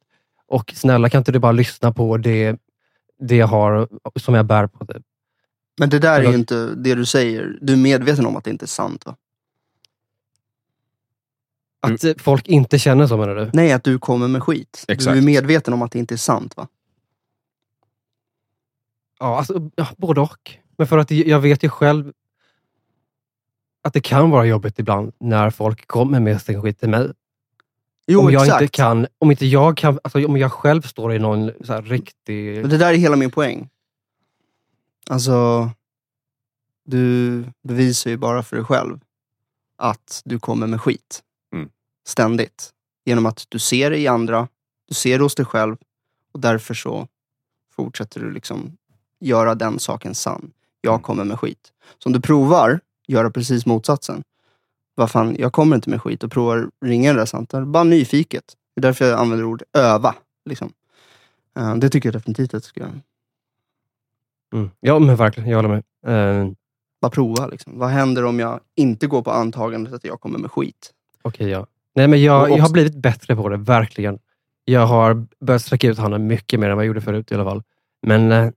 Och 0.48 0.74
snälla, 0.76 1.10
kan 1.10 1.20
inte 1.20 1.32
du 1.32 1.40
bara 1.40 1.52
lyssna 1.52 1.92
på 1.92 2.18
det, 2.18 2.58
det 3.20 3.36
jag 3.36 3.48
har, 3.48 3.88
som 4.20 4.36
jag 4.36 4.46
bär 4.46 4.68
på? 4.68 4.86
Typ. 4.86 5.04
Men 5.80 5.90
det 5.90 6.00
där 6.00 6.20
är 6.22 6.30
ju 6.32 6.36
inte 6.36 6.76
det 6.76 6.96
du 6.96 7.06
säger. 7.06 7.58
Du 7.62 7.74
är 7.74 7.78
medveten 7.78 8.26
om 8.26 8.36
att 8.36 8.44
det 8.44 8.50
inte 8.50 8.66
är 8.66 8.68
sant 8.68 9.06
va? 9.06 9.16
Att 11.94 12.04
eh, 12.04 12.14
folk 12.18 12.48
inte 12.48 12.80
känner 12.80 13.08
så, 13.08 13.18
menar 13.18 13.36
du? 13.36 13.50
Nej, 13.54 13.72
att 13.72 13.84
du 13.84 14.00
kommer 14.00 14.28
med 14.28 14.44
skit. 14.44 14.86
Exakt. 14.88 15.14
Du 15.14 15.18
är 15.18 15.26
medveten 15.26 15.74
om 15.74 15.82
att 15.82 15.92
det 15.92 16.00
inte 16.00 16.16
är 16.16 16.18
sant 16.18 16.58
va? 16.58 16.68
Ja, 19.20 19.38
alltså, 19.38 19.70
ja, 19.76 19.88
både 19.98 20.22
och. 20.22 20.52
Men 20.78 20.88
för 20.88 20.98
att 20.98 21.12
jag 21.12 21.40
vet 21.40 21.64
ju 21.64 21.70
själv 21.70 22.14
att 23.84 23.94
det 23.94 24.02
kan 24.02 24.30
vara 24.30 24.46
jobbigt 24.46 24.80
ibland 24.80 25.14
när 25.20 25.50
folk 25.50 25.88
kommer 25.88 26.20
med 26.20 26.42
sin 26.42 26.62
skit 26.62 26.80
till 26.80 26.90
mig. 26.90 27.12
Jo, 28.08 28.20
om 28.20 28.32
jag 28.32 28.44
exakt. 28.44 28.62
inte 28.62 28.72
kan, 28.72 29.08
om 29.18 29.32
inte 29.32 29.46
jag 29.46 29.78
kan, 29.78 30.00
alltså 30.04 30.26
om 30.26 30.38
jag 30.38 30.52
själv 30.52 30.82
står 30.82 31.14
i 31.14 31.20
någon 31.20 31.52
så 31.64 31.74
här 31.74 31.82
riktig... 31.82 32.62
Men 32.62 32.70
det 32.70 32.78
där 32.78 32.94
är 32.94 32.98
hela 32.98 33.16
min 33.16 33.32
poäng. 33.32 33.70
Alltså, 35.10 35.70
du 36.86 37.44
bevisar 37.64 38.10
ju 38.12 38.18
bara 38.18 38.44
för 38.44 38.56
dig 38.56 38.66
själv 38.66 39.00
att 39.78 40.22
du 40.26 40.40
kommer 40.40 40.68
med 40.68 40.82
skit. 40.82 41.24
Ständigt. 42.06 42.72
Genom 43.06 43.26
att 43.26 43.46
du 43.50 43.60
ser 43.60 43.90
det 43.92 43.98
i 43.98 44.08
andra, 44.08 44.48
du 44.88 44.94
ser 44.94 45.18
det 45.18 45.24
hos 45.24 45.36
dig 45.36 45.46
själv 45.46 45.78
och 46.34 46.40
därför 46.40 46.74
så 46.74 47.08
fortsätter 47.72 48.20
du 48.20 48.32
liksom 48.32 48.78
göra 49.20 49.56
den 49.56 49.80
saken 49.80 50.16
sann. 50.16 50.52
Jag 50.82 50.92
Mm. 50.94 51.02
kommer 51.04 51.24
med 51.24 51.40
skit. 51.40 51.74
Så 52.00 52.10
om 52.10 52.14
du 52.14 52.22
provar 52.22 52.80
göra 53.08 53.32
precis 53.32 53.66
motsatsen. 53.66 54.24
Vad 54.96 55.12
fan, 55.12 55.36
jag 55.40 55.54
kommer 55.54 55.76
inte 55.76 55.90
med 55.90 56.02
skit 56.02 56.24
och 56.24 56.32
provar 56.32 56.70
ringa 56.86 57.10
den 57.10 57.18
där 57.18 57.26
samtalet. 57.26 57.68
Bara 57.68 57.84
nyfiket. 57.84 58.56
Det 58.76 58.80
är 58.80 58.82
därför 58.82 59.06
jag 59.06 59.20
använder 59.20 59.46
ordet 59.46 59.68
öva. 59.74 60.16
Liksom. 60.46 60.74
Eh, 61.58 61.76
det 61.76 61.90
tycker 61.90 62.10
jag 62.10 62.14
definitivt 62.14 62.54
att 62.54 62.64
du 62.64 62.68
ska 62.68 62.80
göra. 62.80 63.00
Mm. 64.54 64.72
Ja, 64.80 65.00
men 65.00 65.16
verkligen. 65.16 65.50
Jag 65.50 65.58
håller 65.64 65.70
med. 66.04 66.42
Eh, 66.44 66.52
Bara 67.02 67.10
prova. 67.12 67.48
Liksom. 67.48 67.80
Vad 67.80 67.90
händer 67.90 68.26
om 68.26 68.40
jag 68.40 68.60
inte 68.76 69.08
går 69.08 69.22
på 69.22 69.32
antagandet 69.32 69.94
att 69.94 70.04
jag 70.04 70.22
kommer 70.22 70.40
med 70.40 70.52
skit? 70.52 70.94
Okej, 71.22 71.50
ja. 71.50 71.68
Nej, 71.96 72.08
men 72.08 72.22
jag, 72.22 72.50
jag 72.50 72.58
har 72.58 72.74
blivit 72.74 72.96
bättre 72.96 73.36
på 73.36 73.50
det, 73.50 73.58
verkligen. 73.58 74.20
Jag 74.66 74.86
har 74.86 75.28
börjat 75.40 75.62
sträcka 75.62 75.88
ut 75.88 75.98
handen 75.98 76.28
mycket 76.28 76.60
mer 76.60 76.70
än 76.70 76.76
vad 76.76 76.84
jag 76.86 76.88
gjorde 76.88 77.02
förut 77.02 77.32
i 77.32 77.36
alla 77.36 77.44
fall. 77.44 77.64
Men 78.02 78.32
eh, 78.32 78.50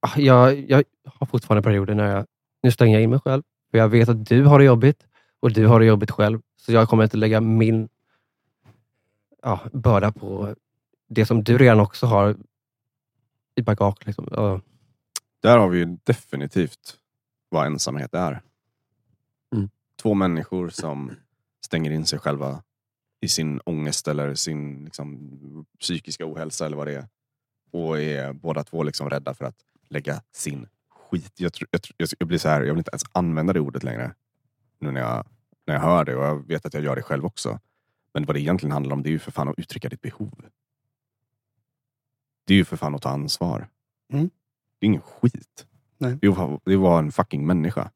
ah, 0.00 0.18
jag, 0.18 0.70
jag 0.70 0.84
har 1.04 1.26
fortfarande 1.26 1.62
perioder 1.62 1.94
när 1.94 2.16
jag, 2.16 2.26
nu 2.62 2.70
stänger 2.70 2.94
jag 2.94 3.02
in 3.02 3.10
mig 3.10 3.20
själv. 3.20 3.42
För 3.70 3.78
jag 3.78 3.88
vet 3.88 4.08
att 4.08 4.26
du 4.26 4.44
har 4.44 4.58
det 4.58 4.64
jobbigt 4.64 5.06
och 5.40 5.52
du 5.52 5.66
har 5.66 5.80
det 5.80 5.86
jobbigt 5.86 6.10
själv. 6.10 6.40
Så 6.56 6.72
jag 6.72 6.88
kommer 6.88 7.04
inte 7.04 7.16
lägga 7.16 7.40
min 7.40 7.88
ja, 9.42 9.60
börda 9.72 10.12
på 10.12 10.54
det 11.08 11.26
som 11.26 11.44
du 11.44 11.58
redan 11.58 11.80
också 11.80 12.06
har 12.06 12.36
i 13.54 13.62
bagage. 13.62 14.06
Liksom. 14.06 14.28
Ja. 14.30 14.60
Där 15.42 15.58
har 15.58 15.68
vi 15.68 15.78
ju 15.78 15.98
definitivt 16.04 16.96
vad 17.48 17.66
ensamhet 17.66 18.14
är. 18.14 18.42
Mm. 19.54 19.70
Två 20.02 20.14
människor 20.14 20.68
som 20.68 21.10
stänger 21.72 21.90
in 21.90 22.06
sig 22.06 22.18
själva 22.18 22.62
i 23.20 23.28
sin 23.28 23.60
ångest 23.64 24.08
eller 24.08 24.34
sin 24.34 24.84
liksom, 24.84 25.66
psykiska 25.80 26.26
ohälsa 26.26 26.66
eller 26.66 26.76
vad 26.76 26.86
det 26.86 26.94
är. 26.94 27.08
Och 27.70 28.00
är 28.00 28.32
båda 28.32 28.64
två 28.64 28.82
liksom 28.82 29.10
rädda 29.10 29.34
för 29.34 29.44
att 29.44 29.56
lägga 29.88 30.22
sin 30.32 30.68
skit. 30.88 31.32
Jag, 31.36 31.52
jag, 31.70 31.80
jag, 31.96 32.08
jag 32.18 32.28
blir 32.28 32.38
så 32.38 32.48
här, 32.48 32.60
jag 32.60 32.74
vill 32.74 32.78
inte 32.78 32.90
ens 32.90 33.02
använda 33.12 33.52
det 33.52 33.60
ordet 33.60 33.82
längre. 33.82 34.14
Nu 34.78 34.90
när 34.90 35.00
jag, 35.00 35.26
när 35.66 35.74
jag 35.74 35.80
hör 35.80 36.04
det 36.04 36.16
och 36.16 36.24
jag 36.24 36.46
vet 36.46 36.66
att 36.66 36.74
jag 36.74 36.82
gör 36.82 36.96
det 36.96 37.02
själv 37.02 37.24
också. 37.24 37.60
Men 38.14 38.24
vad 38.24 38.36
det 38.36 38.40
egentligen 38.40 38.72
handlar 38.72 38.96
om 38.96 39.02
det 39.02 39.08
är 39.08 39.12
ju 39.12 39.18
för 39.18 39.32
fan 39.32 39.48
att 39.48 39.58
uttrycka 39.58 39.88
ditt 39.88 40.02
behov. 40.02 40.44
Det 42.44 42.54
är 42.54 42.58
ju 42.58 42.64
för 42.64 42.76
fan 42.76 42.94
att 42.94 43.02
ta 43.02 43.08
ansvar. 43.08 43.68
Mm. 44.12 44.30
Det 44.78 44.86
är 44.86 44.88
ingen 44.88 45.00
skit. 45.00 45.66
Nej. 45.98 46.18
Det 46.20 46.26
är 46.26 46.30
att 46.30 46.80
vara 46.80 46.98
en 46.98 47.12
fucking 47.12 47.46
människa. 47.46 47.90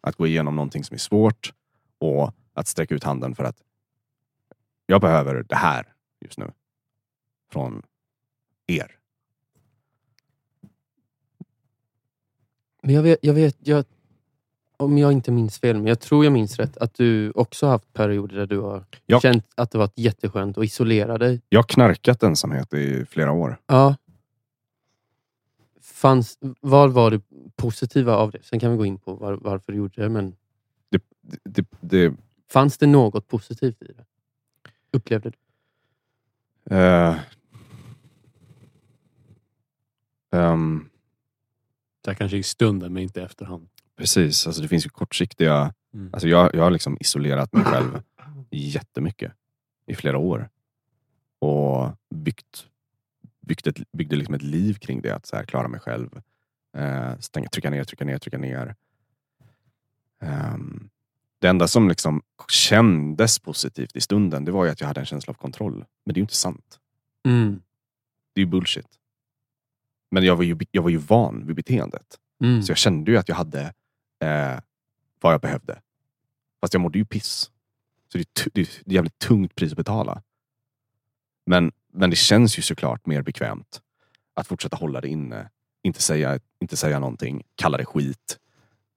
Att 0.00 0.16
gå 0.16 0.26
igenom 0.26 0.56
någonting 0.56 0.84
som 0.84 0.94
är 0.94 0.98
svårt 0.98 1.52
och 1.98 2.32
att 2.56 2.66
sträcka 2.68 2.94
ut 2.94 3.04
handen 3.04 3.34
för 3.34 3.44
att 3.44 3.56
jag 4.86 5.00
behöver 5.00 5.42
det 5.42 5.56
här 5.56 5.92
just 6.20 6.38
nu. 6.38 6.50
Från 7.52 7.82
er. 8.66 8.98
Men 12.82 12.94
jag 12.94 13.02
vet, 13.02 13.18
jag 13.22 13.34
vet 13.34 13.56
jag, 13.58 13.84
om 14.76 14.98
jag 14.98 15.12
inte 15.12 15.32
minns 15.32 15.58
fel, 15.58 15.76
men 15.76 15.86
jag 15.86 16.00
tror 16.00 16.24
jag 16.24 16.32
minns 16.32 16.56
rätt, 16.56 16.76
att 16.76 16.94
du 16.94 17.30
också 17.30 17.66
haft 17.66 17.92
perioder 17.92 18.36
där 18.36 18.46
du 18.46 18.58
har 18.58 18.84
Ja. 19.06 19.20
känt 19.20 19.44
att 19.54 19.70
det 19.70 19.78
varit 19.78 19.98
jätteskönt 19.98 20.58
att 20.58 20.64
isolera 20.64 21.18
dig. 21.18 21.40
Jag 21.48 21.58
har 21.58 21.64
knarkat 21.68 22.22
ensamhet 22.22 22.74
i 22.74 23.04
flera 23.04 23.32
år. 23.32 23.60
Ja. 23.66 23.96
Fanns, 25.80 26.38
vad 26.60 26.92
var 26.92 27.10
det 27.10 27.20
positiva 27.56 28.16
av 28.16 28.30
det? 28.30 28.42
Sen 28.42 28.60
kan 28.60 28.70
vi 28.70 28.76
gå 28.76 28.86
in 28.86 28.98
på 28.98 29.14
var, 29.14 29.32
varför 29.32 29.72
du 29.72 29.78
gjorde 29.78 30.02
det, 30.02 30.08
men 30.08 30.36
Det, 30.90 31.02
det, 31.44 31.66
det, 31.80 32.14
fanns 32.48 32.78
det 32.78 32.86
något 32.86 33.28
positivt 33.28 33.82
i 33.82 33.92
det? 33.92 34.04
Upplevde 34.90 35.30
du? 35.30 35.36
eh, 36.76 37.20
ehm, 40.32 40.88
Det 42.00 42.10
här 42.10 42.14
kanske 42.14 42.36
i 42.36 42.42
stunden, 42.42 42.92
men 42.92 43.02
inte 43.02 43.20
i 43.20 43.22
efterhand. 43.22 43.68
precis, 43.96 44.46
alltså 44.46 44.62
det 44.62 44.68
finns 44.68 44.86
ju 44.86 44.90
kortsiktiga 44.90 45.74
Mm. 45.96 46.10
Alltså 46.12 46.28
jag, 46.28 46.54
jag 46.54 46.62
har 46.62 46.70
liksom 46.70 46.96
isolerat 47.00 47.52
mig 47.52 47.64
själv 47.64 48.02
jättemycket 48.50 49.32
i 49.86 49.94
flera 49.94 50.18
år. 50.18 50.48
Och 51.38 51.90
byggt, 52.14 52.66
byggt 53.40 53.66
ett, 53.66 53.92
byggde 53.92 54.16
liksom 54.16 54.34
ett 54.34 54.42
liv 54.42 54.74
kring 54.74 55.00
det. 55.02 55.10
Att 55.10 55.26
så 55.26 55.36
här, 55.36 55.44
klara 55.44 55.68
mig 55.68 55.80
själv. 55.80 56.22
Eh, 56.76 57.18
stänga, 57.18 57.48
trycka 57.48 57.70
ner, 57.70 57.84
trycka 57.84 58.04
ner, 58.04 58.18
trycka 58.18 58.38
ner. 58.38 58.74
Ehm, 60.20 60.90
det 61.46 61.50
enda 61.50 61.68
som 61.68 61.88
liksom 61.88 62.22
kändes 62.48 63.38
positivt 63.38 63.96
i 63.96 64.00
stunden, 64.00 64.44
det 64.44 64.52
var 64.52 64.64
ju 64.64 64.70
att 64.70 64.80
jag 64.80 64.88
hade 64.88 65.00
en 65.00 65.06
känsla 65.06 65.30
av 65.30 65.34
kontroll. 65.34 65.74
Men 65.74 66.14
det 66.14 66.18
är 66.18 66.20
ju 66.20 66.22
inte 66.22 66.34
sant. 66.34 66.78
Mm. 67.24 67.62
Det 68.34 68.40
är 68.40 68.44
ju 68.44 68.50
bullshit. 68.50 68.86
Men 70.10 70.24
jag 70.24 70.36
var 70.36 70.44
ju, 70.44 70.58
jag 70.70 70.82
var 70.82 70.90
ju 70.90 70.96
van 70.96 71.46
vid 71.46 71.56
beteendet. 71.56 72.18
Mm. 72.44 72.62
Så 72.62 72.70
jag 72.70 72.76
kände 72.76 73.10
ju 73.10 73.16
att 73.16 73.28
jag 73.28 73.36
hade 73.36 73.60
eh, 74.20 74.60
vad 75.20 75.32
jag 75.32 75.40
behövde. 75.40 75.80
Fast 76.60 76.74
jag 76.74 76.80
mådde 76.80 76.98
ju 76.98 77.04
piss. 77.04 77.50
Så 78.12 78.18
det 78.18 78.20
är, 78.20 78.50
det 78.52 78.60
är 78.60 78.64
ett 78.64 78.82
jävligt 78.84 79.18
tungt 79.18 79.54
pris 79.54 79.72
att 79.72 79.76
betala. 79.78 80.22
Men, 81.46 81.72
men 81.92 82.10
det 82.10 82.16
känns 82.16 82.58
ju 82.58 82.62
såklart 82.62 83.06
mer 83.06 83.22
bekvämt 83.22 83.80
att 84.34 84.46
fortsätta 84.46 84.76
hålla 84.76 85.00
det 85.00 85.08
inne. 85.08 85.50
Inte 85.82 86.02
säga, 86.02 86.38
inte 86.60 86.76
säga 86.76 86.98
någonting, 86.98 87.42
kalla 87.54 87.78
det 87.78 87.84
skit 87.84 88.38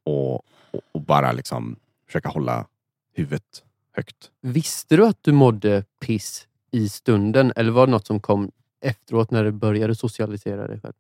och, 0.04 0.36
och, 0.36 0.82
och 0.92 1.02
bara 1.02 1.32
liksom 1.32 1.76
försöka 2.10 2.30
hålla 2.30 2.68
huvudet 3.14 3.64
högt. 3.92 4.32
Visste 4.42 4.96
du 4.96 5.06
att 5.08 5.24
du 5.24 5.32
mådde 5.32 5.84
piss 6.02 6.48
i 6.72 6.90
stunden 6.90 7.54
eller 7.56 7.72
var 7.72 7.86
det 7.88 7.92
något 7.92 8.08
som 8.08 8.20
kom 8.20 8.52
efteråt 8.82 9.32
när 9.32 9.44
du 9.44 9.52
började 9.52 9.96
socialisera 9.96 10.68
dig 10.68 10.80
själv? 10.82 10.94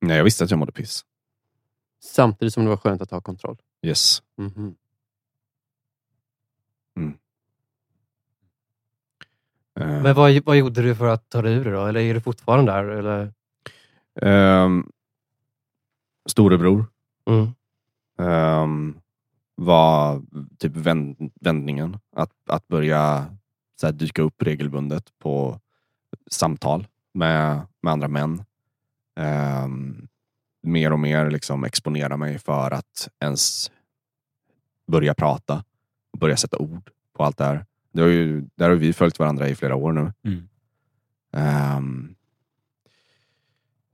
Nej, 0.00 0.16
jag 0.16 0.24
visste 0.24 0.44
att 0.44 0.50
jag 0.50 0.58
mådde 0.58 0.72
piss. 0.72 1.04
Samtidigt 2.00 2.54
som 2.54 2.64
det 2.64 2.70
var 2.70 2.76
skönt 2.76 3.02
att 3.02 3.10
ha 3.10 3.20
kontroll? 3.20 3.56
Yes. 3.82 4.22
Mhm. 4.36 4.74
Eh, 9.80 10.02
Men 10.02 10.14
vad, 10.14 10.44
vad 10.44 10.56
gjorde 10.56 10.82
du 10.82 10.94
för 10.94 11.06
att 11.08 11.28
ta 11.30 11.42
dig 11.42 11.54
ur 11.54 11.64
det 11.64 11.70
då? 11.70 11.86
Eller 11.86 12.00
är 12.00 12.14
du 12.14 12.20
fortfarande 12.20 12.72
där? 12.72 12.84
Eller? 12.84 13.32
ehm, 14.22 14.92
storebror 16.26 16.86
Mm. 17.26 17.48
Ehm, 18.18 19.00
var 19.60 20.22
typ 20.58 20.76
vänd, 20.76 21.32
vändningen. 21.40 21.98
Att, 22.16 22.32
att 22.46 22.68
börja 22.68 23.26
så 23.80 23.86
här, 23.86 23.92
dyka 23.92 24.22
upp 24.22 24.42
regelbundet 24.42 25.18
på 25.18 25.60
samtal 26.30 26.86
med, 27.14 27.66
med 27.80 27.92
andra 27.92 28.08
män. 28.08 28.44
Ehm, 29.16 30.08
mer 30.62 30.92
och 30.92 30.98
mer 30.98 31.30
liksom 31.30 31.64
exponera 31.64 32.16
mig 32.16 32.38
för 32.38 32.70
att 32.70 33.08
ens 33.20 33.70
börja 34.86 35.14
prata. 35.14 35.64
och 36.12 36.18
Börja 36.18 36.36
sätta 36.36 36.58
ord 36.58 36.90
på 37.16 37.24
allt 37.24 37.36
det 37.36 37.44
här. 37.44 37.66
Det 37.92 38.02
har 38.02 38.08
ju, 38.08 38.40
där 38.54 38.68
har 38.68 38.76
vi 38.76 38.92
följt 38.92 39.18
varandra 39.18 39.48
i 39.48 39.54
flera 39.54 39.74
år 39.74 39.92
nu. 39.92 40.12
Mm. 40.22 40.48
Ehm, 41.32 42.14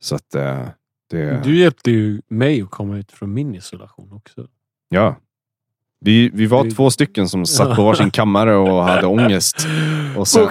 så 0.00 0.14
att 0.14 0.35
eh, 0.35 0.68
det... 1.06 1.44
Du 1.44 1.59
hjälpte 1.59 1.90
ju 1.90 2.23
mig 2.28 2.62
att 2.62 2.71
komma 2.71 2.97
ut 2.97 3.12
från 3.12 3.35
min 3.35 3.54
isolation 3.54 4.12
också. 4.12 4.49
Ja. 4.88 5.16
Vi, 6.01 6.31
vi 6.35 6.47
var 6.47 6.65
Det- 6.65 6.71
två 6.71 6.91
stycken 6.91 7.29
som 7.29 7.47
satt 7.47 7.77
på 7.77 7.85
varsin 7.85 8.11
kammare 8.11 8.55
och 8.57 8.85
hade 8.85 9.07
ångest. 9.07 9.67
Och 10.17 10.29
sen- 10.29 10.43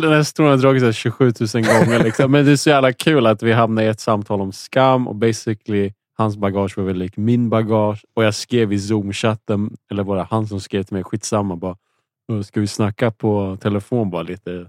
den 0.00 0.12
här 0.12 0.18
historien 0.18 0.50
har 0.50 0.58
dragit 0.58 0.80
så 0.82 0.86
här 0.86 0.92
27 0.92 1.24
000 1.54 1.64
gånger. 1.64 2.04
Liksom. 2.04 2.30
Men 2.32 2.44
det 2.44 2.52
är 2.52 2.56
så 2.56 2.70
jävla 2.70 2.92
kul 2.92 3.26
att 3.26 3.42
vi 3.42 3.52
hamnade 3.52 3.86
i 3.86 3.90
ett 3.90 4.00
samtal 4.00 4.40
om 4.40 4.52
skam 4.52 5.08
och 5.08 5.14
basically 5.16 5.92
hans 6.18 6.36
bagage 6.36 6.76
var 6.78 6.84
väl 6.84 6.96
lik 6.96 7.16
min 7.16 7.48
bagage. 7.48 8.04
Och 8.14 8.24
jag 8.24 8.34
skrev 8.34 8.72
i 8.72 8.76
zoom-chatten, 8.76 9.76
eller 9.90 10.02
var 10.02 10.16
det 10.16 10.26
han 10.30 10.46
som 10.46 10.60
skrev 10.60 10.82
till 10.82 10.94
mig, 10.94 11.04
skitsamma 11.04 11.56
bara. 11.56 11.76
"Ö, 12.32 12.42
Ska 12.42 12.60
vi 12.60 12.66
snacka 12.66 13.10
på 13.10 13.58
telefon 13.60 14.10
bara 14.10 14.22
lite? 14.22 14.66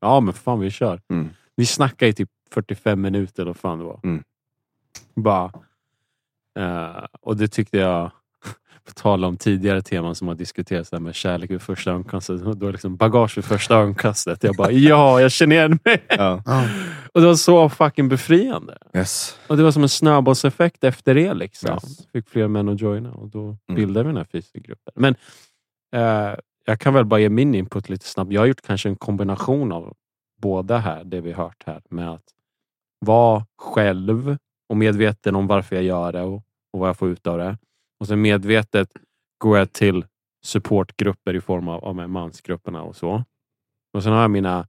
Ja 0.00 0.20
men 0.20 0.34
fan 0.34 0.60
vi 0.60 0.70
kör. 0.70 1.00
Mm. 1.10 1.28
Vi 1.56 1.66
snackade 1.66 2.08
i 2.08 2.12
typ 2.12 2.28
45 2.50 3.00
minuter 3.00 3.42
eller 3.42 3.50
vad 3.52 3.56
fan 3.56 3.78
det 3.78 3.84
var. 3.84 4.00
Mm. 4.04 4.22
Bara. 5.14 5.52
eh, 6.58 7.04
och 7.20 7.36
det 7.36 7.48
tyckte 7.48 7.78
jag 7.78 8.10
på 8.84 8.92
tal 8.92 9.24
om 9.24 9.36
tidigare 9.36 9.82
teman 9.82 10.14
som 10.14 10.28
har 10.28 10.34
diskuterats 10.34 10.90
där 10.90 11.00
med 11.00 11.14
kärlek 11.14 11.50
vid 11.50 11.62
första 11.62 11.90
ögonkastet. 11.90 12.40
Då 12.56 12.66
är 12.68 12.72
liksom 12.72 12.96
bagage 12.96 13.38
vid 13.38 13.44
första 13.44 13.76
ögonkastet. 13.76 14.42
Jag 14.44 14.56
bara, 14.56 14.70
ja, 14.70 15.20
jag 15.20 15.32
känner 15.32 15.56
igen 15.56 15.78
mig. 15.84 16.04
Ja. 16.08 16.42
Och 17.14 17.20
det 17.20 17.26
var 17.26 17.34
så 17.34 17.68
fucking 17.68 18.08
befriande. 18.08 18.78
Yes. 18.94 19.38
Och 19.46 19.56
det 19.56 19.62
var 19.62 19.70
som 19.70 19.82
en 19.82 19.88
snöbollseffekt 19.88 20.84
efter 20.84 21.14
det. 21.14 21.34
Liksom. 21.34 21.70
Yes. 21.70 22.06
Fick 22.12 22.28
fler 22.28 22.48
män 22.48 22.68
att 22.68 22.80
joina 22.80 23.12
och 23.12 23.28
då 23.28 23.42
Mm. 23.42 23.56
bildade 23.74 24.04
vi 24.08 24.14
den 24.14 24.16
här 24.32 24.40
Facebookgruppen. 24.42 24.92
Men 24.96 25.14
eh, 25.96 26.34
jag 26.64 26.80
kan 26.80 26.94
väl 26.94 27.04
bara 27.04 27.20
ge 27.20 27.28
min 27.28 27.54
input 27.54 27.88
lite 27.88 28.06
snabbt. 28.06 28.32
Jag 28.32 28.40
har 28.40 28.46
gjort 28.46 28.62
kanske 28.66 28.88
en 28.88 28.96
kombination 28.96 29.72
av 29.72 29.94
båda 30.42 30.78
här, 30.78 31.04
det 31.04 31.20
vi 31.20 31.32
hört 31.32 31.62
här. 31.66 31.82
Med 31.90 32.10
att 32.10 32.24
vara 33.00 33.46
själv 33.58 34.36
och 34.68 34.76
medveten 34.76 35.34
om 35.36 35.46
varför 35.46 35.76
jag 35.76 35.84
gör 35.84 36.12
det 36.12 36.22
och, 36.22 36.42
och 36.72 36.80
vad 36.80 36.88
jag 36.88 36.96
får 36.96 37.08
ut 37.08 37.26
av 37.26 37.38
det. 37.38 37.58
Och 38.02 38.08
sen 38.08 38.20
medvetet 38.20 38.88
går 39.38 39.58
jag 39.58 39.72
till 39.72 40.06
supportgrupper 40.44 41.34
i 41.34 41.40
form 41.40 41.68
av, 41.68 41.84
av 41.84 41.94
mansgrupperna 41.94 42.82
och 42.82 42.96
så. 42.96 43.24
Och 43.92 44.02
sen 44.02 44.12
har 44.12 44.20
jag 44.20 44.30
mina 44.30 44.68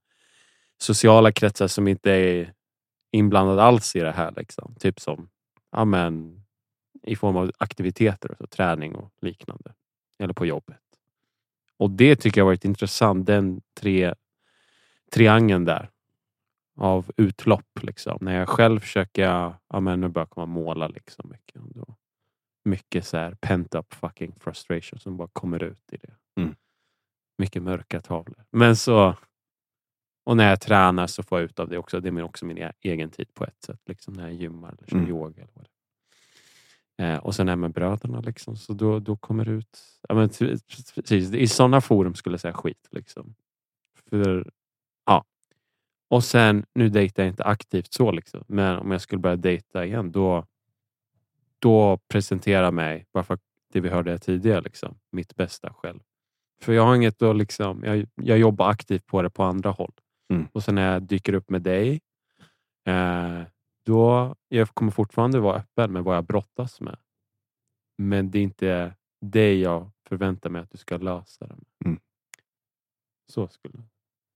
sociala 0.78 1.32
kretsar 1.32 1.68
som 1.68 1.88
inte 1.88 2.12
är 2.12 2.54
inblandade 3.12 3.64
alls 3.64 3.96
i 3.96 4.00
det 4.00 4.12
här. 4.12 4.34
Liksom. 4.38 4.76
Typ 4.80 5.00
som 5.00 5.30
ja, 5.72 5.86
men, 5.86 6.44
i 7.04 7.16
form 7.16 7.38
av 7.38 7.52
aktiviteter, 7.58 8.32
och 8.32 8.38
så, 8.38 8.48
träning 8.48 8.96
och 8.96 9.12
liknande. 9.22 9.74
Eller 10.20 10.34
på 10.34 10.46
jobbet. 10.46 10.82
Och 11.78 11.92
det 11.92 12.16
tycker 12.16 12.42
jag 12.42 12.46
har 12.46 12.52
varit 12.52 12.66
intressant. 12.66 13.26
Den 13.26 13.62
tre, 13.80 14.14
triangeln 15.12 15.66
där 15.66 15.90
av 16.76 17.12
utlopp. 17.18 17.80
Liksom. 17.82 18.18
När 18.22 18.40
jag 18.40 18.50
själv 18.50 18.80
försöker, 18.80 19.24
ja, 19.68 19.80
men 19.80 20.02
nu 20.02 20.08
börjar 20.08 20.24
jag 20.24 20.30
komma 20.30 20.46
måla 20.46 20.88
liksom 20.88 21.30
mycket. 21.30 21.53
Mycket 22.66 23.08
så 23.08 23.18
här 23.18 23.36
pent 23.42 23.76
up 23.76 23.94
fucking 23.94 24.34
frustration 24.40 25.00
som 25.00 25.18
bara 25.18 25.28
kommer 25.34 25.64
ut 25.64 25.94
i 25.94 25.98
det. 25.98 26.42
Mm. 26.42 26.56
Mycket 27.38 27.64
mörka 27.64 28.02
tavlor. 28.02 28.46
Men 28.52 28.76
så 28.76 29.16
och 30.26 30.38
när 30.38 30.50
jag 30.50 30.62
tränar 30.62 31.08
så 31.08 31.24
får 31.24 31.40
jag 31.40 31.46
ut 31.46 31.60
av 31.60 31.70
det 31.70 31.78
också. 31.78 32.00
Det 32.00 32.10
är 32.10 32.22
också 32.22 32.46
min 32.46 32.58
e- 32.58 32.74
egen 32.82 33.10
tid 33.10 33.34
på 33.34 33.46
ett 33.46 33.64
sätt. 33.64 33.80
Liksom 33.86 34.14
när 34.14 34.24
jag 34.24 34.34
gymmar 34.34 34.70
eller 34.78 34.88
kör 34.88 34.98
Mm. 34.98 35.10
yoga. 35.10 35.42
Eller 35.42 35.52
vad 35.54 35.64
det 36.98 37.04
eh, 37.04 37.18
och 37.18 37.36
sen 37.36 37.50
är 37.50 37.56
med 37.56 37.72
bröderna. 37.74 38.22
Liksom, 38.22 38.56
så 38.56 38.74
då, 38.74 39.00
då 39.00 39.16
kommer 39.18 39.46
det 39.46 39.52
ut... 39.52 39.84
Ja, 40.10 40.16
men, 40.16 40.30
precis, 40.96 41.34
I 41.34 41.48
sådana 41.48 41.82
forum 41.82 42.16
skulle 42.16 42.34
jag 42.34 42.40
säga 42.42 42.54
skit. 42.54 42.88
Liksom. 42.92 43.36
För, 44.10 44.52
ja. 45.06 45.26
Och 46.10 46.24
sen, 46.24 46.66
nu 46.76 46.90
dejtar 46.90 47.24
jag 47.24 47.30
inte 47.32 47.44
aktivt 47.44 47.94
så. 47.94 48.12
Liksom. 48.12 48.44
Men 48.48 48.78
om 48.80 48.92
jag 48.92 49.02
skulle 49.02 49.20
börja 49.20 49.36
dejta 49.36 49.86
igen 49.86 50.12
då, 50.12 50.46
då 51.64 51.98
presentera 52.08 52.72
mig, 52.72 53.06
bara 53.14 53.24
för 53.24 53.38
det 53.74 53.80
vi 53.80 53.90
hörde 53.90 54.20
tidigare, 54.20 54.62
liksom, 54.62 54.96
mitt 55.12 55.36
bästa 55.36 55.74
själv. 55.74 56.00
För 56.62 56.74
jag 56.74 56.86
har 56.86 56.96
inget 56.96 57.22
att 57.22 57.36
liksom, 57.36 57.84
jag, 57.84 58.06
jag 58.16 58.38
jobbar 58.38 58.70
aktivt 58.70 59.06
på 59.06 59.22
det 59.22 59.30
på 59.30 59.44
andra 59.44 59.70
håll. 59.70 59.94
Mm. 60.34 60.48
Och 60.52 60.64
sen 60.64 60.76
när 60.76 60.94
jag 60.94 61.04
dyker 61.04 61.34
upp 61.34 61.50
med 61.50 61.62
dig, 61.62 62.02
eh, 62.88 63.42
då 63.86 64.36
jag 64.48 64.70
kommer 64.70 64.92
fortfarande 64.92 65.40
vara 65.40 65.58
öppen 65.58 65.94
med 65.94 66.04
vad 66.04 66.16
jag 66.16 66.26
brottas 66.26 66.82
med. 66.82 66.98
Men 67.98 68.32
det 68.32 68.40
är 68.40 68.44
inte 68.44 68.96
det 69.22 69.60
jag 69.60 69.92
förväntar 70.08 70.50
mig 70.50 70.62
att 70.62 70.72
du 70.72 70.78
ska 70.78 70.98
lösa 70.98 71.48
det 71.48 71.56
med. 71.56 71.66
Mm. 71.86 72.00
Så 73.32 73.48
skulle 73.48 73.84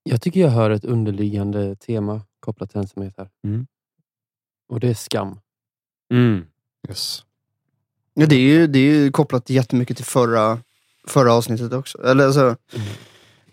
Jag 0.04 0.22
tycker 0.22 0.40
jag 0.40 0.50
hör 0.50 0.70
ett 0.70 0.86
underliggande 0.86 1.76
tema 1.76 2.22
kopplat 2.40 2.70
till 2.70 2.80
ensamhet 2.80 3.14
här. 3.18 3.30
Mm. 3.44 3.68
Och 4.70 4.80
det 4.80 4.90
är 4.90 4.94
skam. 4.94 5.40
mm. 6.14 6.46
Yes. 6.90 7.24
Ja, 8.14 8.26
det, 8.26 8.36
är 8.36 8.40
ju, 8.40 8.68
det 8.68 8.80
är 8.80 8.84
ju 8.94 9.12
kopplat 9.12 9.50
jättemycket 9.50 9.98
till 9.98 10.06
förra, 10.06 10.60
förra 11.08 11.34
avsnittet 11.34 11.74
också. 11.74 12.04
Eller 12.04 12.26
alltså, 12.26 12.56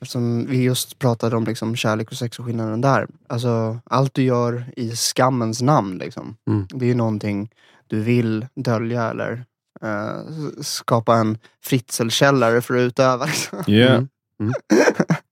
Eftersom 0.01 0.47
vi 0.47 0.63
just 0.63 0.99
pratade 0.99 1.37
om 1.37 1.45
liksom 1.45 1.77
kärlek 1.77 2.11
och 2.11 2.17
sex 2.17 2.39
och 2.39 2.45
skillnaden 2.45 2.81
där. 2.81 3.09
Alltså, 3.29 3.79
allt 3.85 4.15
du 4.15 4.23
gör 4.23 4.65
i 4.77 4.97
skammens 4.97 5.63
namn, 5.63 5.99
liksom, 5.99 6.37
Mm. 6.47 6.67
det 6.71 6.85
är 6.85 6.89
ju 6.89 6.95
någonting 6.95 7.51
du 7.87 8.01
vill 8.01 8.47
dölja 8.55 9.11
eller 9.11 9.45
eh, 9.83 10.21
skapa 10.61 11.17
en 11.17 11.39
fritzelkällare 11.65 12.63
för 12.63 12.75
att 12.75 12.81
utöva. 12.81 13.25
Liksom. 13.27 13.63
Yeah. 13.67 14.05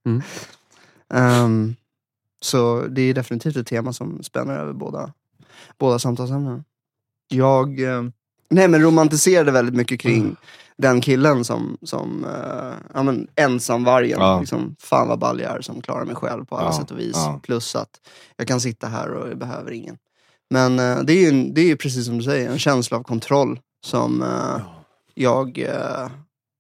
Mm. 0.07 0.23
Ehm, 1.15 1.75
så 2.43 2.87
det 2.91 3.03
är 3.03 3.15
definitivt 3.15 3.57
ett 3.57 3.67
tema 3.67 3.93
som 3.93 4.23
spänner 4.23 4.59
över 4.59 4.73
båda, 4.73 5.13
båda 5.79 5.99
samtalsämnena. 5.99 6.65
Jag 7.29 7.81
eh, 7.81 8.03
nej, 8.51 8.69
men 8.69 8.83
romantiserade 8.83 9.51
väldigt 9.53 9.75
mycket 9.75 10.01
kring 10.01 10.21
Mm. 10.23 10.37
den 10.79 11.01
killen 11.01 11.45
som, 11.45 11.79
som 11.83 12.25
uh, 12.25 12.73
ja, 12.95 13.03
men 13.03 13.29
ensamvargen. 13.37 14.21
Ja. 14.21 14.41
Liksom, 14.41 14.77
fan 14.81 15.09
vad 15.09 15.19
ball 15.19 15.41
jag 15.41 15.57
är 15.57 15.61
som 15.61 15.83
klarar 15.83 16.05
mig 16.05 16.15
själv 16.15 16.45
på 16.45 16.57
alla 16.57 16.69
Ja, 16.69 16.79
sätt 16.81 16.91
och 16.91 16.99
vis. 16.99 17.13
ja. 17.15 17.41
Plus 17.43 17.77
att 17.77 18.01
jag 18.37 18.49
kan 18.49 18.61
sitta 18.61 18.87
här 18.87 19.11
och 19.11 19.29
jag 19.29 19.39
behöver 19.39 19.71
ingen. 19.71 19.97
Men 20.51 20.79
eh, 20.79 20.99
det 21.03 21.13
är 21.13 21.21
ju 21.21 21.29
en- 21.29 21.55
det 21.55 21.61
är 21.61 21.67
ju 21.67 21.77
precis 21.77 22.07
som 22.07 22.19
du 22.19 22.25
säger, 22.25 22.51
en 22.51 22.59
känsla 22.59 22.97
av 22.99 23.03
kontroll 23.03 23.61
som 23.87 24.23
eh, 24.23 24.61
jag 25.15 25.67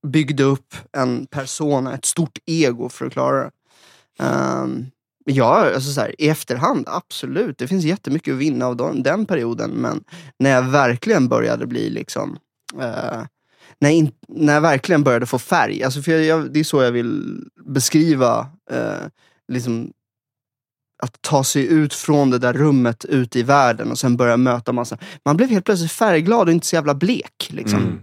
byggde 0.06 0.42
upp 0.44 0.74
en 0.96 1.26
persona, 1.26 1.94
ett 1.94 2.04
stort 2.04 2.38
ego 2.46 2.88
för 2.88 3.06
att 3.06 3.12
klara 3.12 3.42
det. 3.44 3.50
Um, 4.24 4.86
ja, 5.24 5.74
alltså 5.74 5.92
så 5.92 6.00
här, 6.00 6.20
i 6.20 6.28
efterhand, 6.28 6.84
absolut. 6.88 7.58
Det 7.58 7.68
finns 7.68 7.84
jättemycket 7.84 8.32
att 8.32 8.40
vinna 8.40 8.66
av 8.66 8.76
den, 8.76 9.02
den 9.02 9.26
perioden. 9.26 9.70
Men 9.70 10.04
när 10.38 10.50
jag 10.50 10.62
verkligen 10.62 11.28
började 11.28 11.66
bli 11.66 11.90
liksom... 11.90 12.38
eh, 12.80 13.22
när, 13.80 13.88
jag 13.88 13.92
in, 13.92 14.12
när 14.28 14.54
jag 14.54 14.60
verkligen 14.60 15.02
började 15.02 15.26
få 15.26 15.38
färg. 15.38 15.82
Alltså 15.82 16.02
för 16.02 16.12
jag, 16.12 16.24
jag, 16.24 16.52
det 16.52 16.60
är 16.60 16.64
så 16.64 16.82
jag 16.82 16.92
vill 16.92 17.40
beskriva 17.66 18.46
eh, 18.70 19.06
liksom, 19.52 19.92
att 21.02 21.22
ta 21.22 21.44
sig 21.44 21.66
ut 21.66 21.94
från 21.94 22.30
det 22.30 22.38
där 22.38 22.52
rummet 22.52 23.04
ut 23.04 23.36
i 23.36 23.42
världen 23.42 23.90
och 23.90 23.98
sen 23.98 24.16
börja 24.16 24.36
möta 24.36 24.72
massa... 24.72 24.98
Man 25.24 25.36
blev 25.36 25.48
helt 25.48 25.64
plötsligt 25.64 25.92
färgglad 25.92 26.48
och 26.48 26.52
inte 26.52 26.66
så 26.66 26.76
jävla 26.76 26.94
blek. 26.94 27.48
Liksom. 27.50 27.78
Mm. 27.78 28.00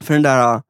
För 0.00 0.14
den 0.14 0.22
där 0.22 0.62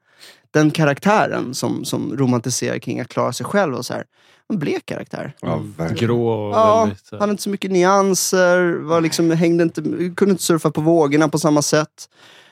den 0.50 0.70
karaktären 0.70 1.54
som, 1.54 1.84
som 1.84 2.16
romantiserar 2.16 2.78
kring 2.78 3.00
att 3.00 3.08
klara 3.08 3.32
sig 3.32 3.46
själv 3.46 3.74
och 3.74 3.86
så 3.86 3.94
här. 3.94 4.04
En 4.48 4.58
blek 4.58 4.86
karaktär. 4.86 5.32
Ja, 5.40 5.62
verkligen. 5.76 6.06
Grå 6.08 6.28
och 6.28 6.54
Ja, 6.54 6.80
väldigt... 6.84 7.08
här- 7.12 7.18
Hade 7.18 7.30
inte 7.30 7.42
så 7.42 7.50
mycket 7.50 7.70
nyanser, 7.70 8.72
var 8.72 9.00
liksom, 9.00 9.30
hängde 9.30 9.62
inte, 9.64 9.82
kunde 10.16 10.30
inte 10.30 10.42
surfa 10.42 10.70
på 10.70 10.80
vågorna 10.80 11.28
på 11.28 11.38
samma 11.38 11.62
sätt. 11.62 12.08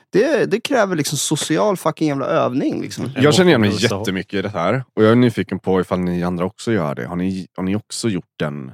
Det, 0.09 0.45
det 0.51 0.59
kräver 0.59 0.95
liksom 0.95 1.17
social 1.17 1.77
fucking 1.77 2.07
jävla 2.07 2.25
övning. 2.25 2.81
Liksom. 2.81 3.11
Jag 3.15 3.33
känner 3.33 3.49
igen 3.49 3.61
mig 3.61 3.83
jättemycket 3.83 4.33
i 4.33 4.41
det 4.41 4.49
här. 4.49 4.83
Och 4.93 5.03
jag 5.03 5.11
är 5.11 5.15
nyfiken 5.15 5.59
på 5.59 5.81
ifall 5.81 5.99
ni 5.99 6.23
andra 6.23 6.45
också 6.45 6.71
gör 6.71 6.95
det. 6.95 7.05
Har 7.05 7.15
ni, 7.15 7.47
har 7.55 7.63
ni 7.63 7.75
också 7.75 8.09
gjort 8.09 8.33
den 8.39 8.71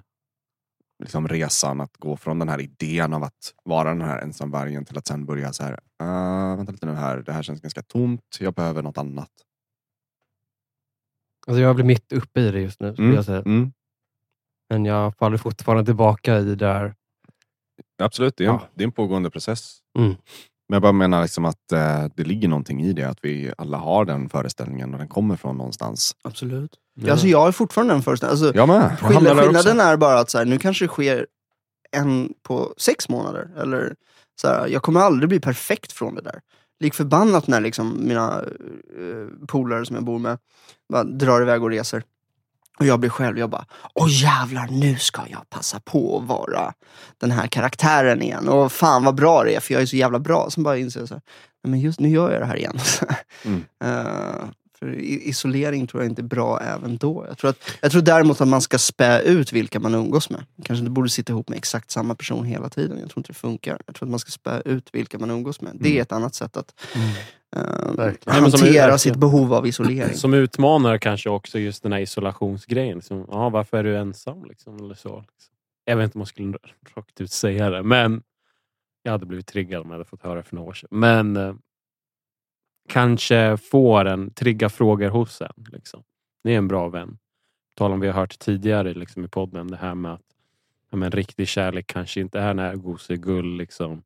liksom, 1.04 1.28
resan 1.28 1.82
att 1.82 1.98
gå 1.98 2.18
från 2.18 2.40
den 2.40 2.50
här 2.50 2.62
idén 2.62 3.14
av 3.14 3.24
att 3.24 3.54
vara 3.66 3.90
den 3.90 4.02
här 4.02 4.20
ensamvargen 4.20 4.86
till 4.86 4.98
att 4.98 5.08
sen 5.08 5.26
börja 5.26 5.54
så 5.54 5.64
här. 5.64 5.72
Uh, 6.04 6.58
vänta 6.58 6.72
lite 6.72 6.86
nu 6.86 6.94
här, 6.94 7.18
det 7.18 7.32
här 7.32 7.44
känns 7.44 7.62
ganska 7.62 7.82
tomt. 7.82 8.38
Jag 8.40 8.54
behöver 8.54 8.82
något 8.82 8.98
annat. 8.98 9.30
Alltså 11.48 11.62
jag 11.62 11.76
blir 11.76 11.86
mitt 11.86 12.12
uppe 12.14 12.40
i 12.42 12.52
det 12.52 12.60
just 12.62 12.80
nu, 12.80 12.94
skulle 12.94 13.06
Mm. 13.06 13.16
jag 13.16 13.26
säga. 13.26 13.40
Mm. 13.40 13.72
men 14.70 14.86
jag 14.86 15.18
faller 15.18 15.38
fortfarande 15.38 15.86
tillbaka 15.86 16.40
i 16.40 16.56
där. 16.56 16.96
Absolut, 18.04 18.38
det 18.38 18.44
är, 18.46 18.50
en, 18.50 18.54
Ja. 18.56 18.68
det 18.76 18.84
är 18.84 18.86
en 18.86 18.92
pågående 18.92 19.30
process. 19.30 19.78
Mm. 19.98 20.10
Men 20.70 20.76
jag 20.76 20.82
bara 20.82 20.92
menar 20.92 21.22
liksom 21.22 21.46
att 21.46 21.72
eh, 21.72 22.06
det 22.16 22.24
ligger 22.24 22.48
någonting 22.48 22.82
i 22.84 22.94
det. 22.94 23.04
Att 23.04 23.18
vi 23.22 23.54
alla 23.58 23.78
har 23.78 24.06
den 24.06 24.30
föreställningen 24.30 24.94
och 24.94 25.00
den 25.00 25.08
kommer 25.08 25.36
från 25.36 25.58
någonstans. 25.58 26.16
Absolut. 26.24 26.72
Ja. 26.94 27.12
Alltså, 27.12 27.28
jag 27.28 27.40
har 27.40 27.52
fortfarande 27.52 27.94
den 27.94 28.02
föreställningen. 28.04 28.44
Alltså, 28.46 28.58
Jag 28.60 28.68
med. 28.68 29.00
Skillnaden, 29.00 29.44
skillnaden 29.44 29.80
är 29.80 29.98
bara 29.98 30.20
att 30.20 30.30
så 30.30 30.38
här, 30.38 30.46
nu 30.46 30.60
kanske 30.60 30.86
det 30.86 30.90
sker 30.90 31.28
en 31.92 32.34
på 32.44 32.74
sex 32.78 33.10
månader. 33.10 33.50
Eller, 33.58 33.96
så 34.42 34.48
här, 34.48 34.68
jag 34.68 34.82
kommer 34.84 35.00
aldrig 35.00 35.30
bli 35.30 35.40
perfekt 35.40 35.92
från 35.92 36.16
det 36.16 36.22
där. 36.22 36.42
Lik 36.80 36.94
förbannat 36.94 37.48
när 37.48 37.62
liksom 37.62 38.08
mina 38.08 38.42
uh, 39.00 39.28
polare 39.48 39.86
som 39.86 39.96
jag 39.96 40.06
bor 40.06 40.20
med 40.20 40.38
bara 40.90 41.04
drar 41.04 41.42
iväg 41.42 41.64
och 41.64 41.70
reser. 41.70 42.04
Och 42.80 42.86
jag 42.86 43.00
blir 43.00 43.10
själv, 43.10 43.40
jag 43.40 43.50
bara, 43.50 43.66
åh 43.94 44.08
jävlar 44.10 44.68
nu 44.68 44.98
ska 44.98 45.22
jag 45.30 45.50
passa 45.50 45.80
på 45.80 46.18
att 46.18 46.28
vara 46.28 46.74
den 47.18 47.32
här 47.32 47.48
karaktären 47.48 48.22
igen. 48.22 48.50
Och 48.50 48.72
fan 48.72 49.04
vad 49.04 49.16
bra 49.16 49.44
det 49.44 49.56
är, 49.56 49.60
för 49.60 49.74
jag 49.74 49.82
är 49.82 49.86
så 49.86 49.96
jävla 49.96 50.20
bra. 50.20 50.50
Sen 50.50 50.64
bara 50.64 50.78
inser 50.78 51.00
jag 51.00 51.10
så 51.10 51.16
här, 51.16 51.24
men 51.64 51.80
just 51.80 52.00
nu 52.00 52.10
gör 52.10 52.32
jag 52.32 52.42
det 52.42 52.46
här 52.46 52.58
igen. 52.58 52.80
Mm. 53.46 53.64
Eh, 53.84 54.44
för 54.84 55.00
isolering 55.02 55.88
tror 55.88 56.04
jag 56.04 56.12
inte 56.12 56.22
är 56.22 56.24
bra 56.24 56.60
även 56.62 56.98
då. 56.98 57.26
Jag 57.28 57.38
tror, 57.38 57.50
att, 57.50 57.58
jag 57.82 57.92
tror 57.92 58.02
däremot 58.02 58.42
att 58.42 58.48
man 58.48 58.62
ska 58.62 58.78
spä 58.78 59.20
ut 59.22 59.54
vilka 59.54 59.80
man 59.80 59.96
umgås 59.96 60.30
med. 60.30 60.44
Kanske 60.64 60.80
inte 60.82 60.92
borde 60.92 61.10
sitta 61.10 61.34
ihop 61.34 61.50
med 61.50 61.58
exakt 61.58 61.92
samma 61.92 62.16
person 62.16 62.46
hela 62.46 62.70
tiden. 62.70 63.00
Jag 63.00 63.10
tror 63.10 63.20
inte 63.20 63.30
det 63.32 63.38
funkar. 63.38 63.78
Jag 63.86 63.96
tror 63.96 64.08
att 64.08 64.12
man 64.12 64.20
ska 64.20 64.32
spä 64.32 64.62
ut 64.66 64.90
vilka 64.94 65.20
man 65.20 65.32
umgås 65.32 65.62
med. 65.62 65.72
Det 65.80 65.88
är 65.90 65.92
Mm. 65.92 66.02
ett 66.02 66.12
annat 66.12 66.36
sätt 66.36 66.58
att 66.58 66.74
Mm. 66.96 68.00
är 68.00 68.32
hantera 68.32 68.98
sitt 68.98 69.16
behov 69.16 69.54
av 69.54 69.68
isolering. 69.68 70.16
Som 70.18 70.34
utmanar 70.34 70.98
kanske 70.98 71.30
också 71.30 71.60
just 71.60 71.84
den 71.84 71.94
här 71.94 72.00
isolationsgrejen. 72.00 72.96
Liksom, 72.98 73.26
ja, 73.32 73.50
varför 73.50 73.78
är 73.78 73.84
du 73.84 73.98
ensam? 73.98 74.46
Liksom, 74.46 74.76
eller 74.76 74.96
så, 74.96 75.10
liksom. 75.20 75.54
Jag 75.86 75.98
vet 75.98 76.04
inte 76.04 76.18
om 76.18 76.22
jag 76.22 76.28
skulle 76.28 76.58
rakt 76.96 77.22
ut 77.22 77.32
säga 77.32 77.70
det, 77.70 77.84
men 77.84 78.22
jag 79.04 79.12
hade 79.12 79.26
blivit 79.26 79.48
triggad 79.48 79.82
om 79.82 79.88
jag 79.88 79.94
hade 79.94 80.06
fått 80.06 80.24
höra 80.24 80.36
det 80.36 80.44
för 80.44 80.56
några 80.56 80.70
år 80.70 80.74
sedan. 80.74 80.90
Men 80.92 81.38
eh, 81.38 81.54
kanske 82.90 83.58
får 83.58 84.06
en, 84.06 84.34
trigga 84.34 84.70
frågor 84.70 85.10
hos 85.10 85.42
en. 85.42 85.66
Liksom. 85.72 86.04
Det 86.44 86.54
är 86.54 86.58
en 86.58 86.68
bra 86.68 86.90
vän. 86.90 87.18
Tal 87.76 87.92
om 87.92 88.00
vi 88.00 88.08
har 88.08 88.14
hört 88.14 88.40
tidigare 88.40 88.94
liksom, 88.94 89.26
i 89.26 89.28
podden, 89.28 89.68
det 89.68 89.78
här 89.78 89.96
med 89.96 90.14
att 90.14 90.22
ja, 90.90 90.98
men, 90.98 91.12
riktig 91.12 91.48
kärlek 91.48 91.88
kanske 91.88 92.22
inte 92.22 92.40
är 92.40 92.54
när 92.54 92.76
gosegull, 92.76 93.58
liksom, 93.58 94.04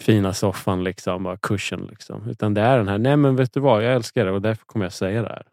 fina 0.00 0.34
soffan, 0.34 0.84
liksom, 0.84 1.22
bara 1.22 1.36
kursen. 1.36 1.86
Liksom. 1.90 2.28
Utan 2.28 2.54
det 2.54 2.60
är 2.60 2.78
den 2.78 2.88
här, 2.88 2.98
nej 2.98 3.16
men 3.16 3.36
vet 3.36 3.52
du 3.52 3.60
vad, 3.60 3.84
jag 3.84 3.94
älskar 3.94 4.24
det 4.24 4.32
och 4.32 4.42
därför 4.42 4.64
kommer 4.64 4.84
jag 4.84 4.92
säga 4.92 5.22
det 5.22 5.28
här. 5.28 5.46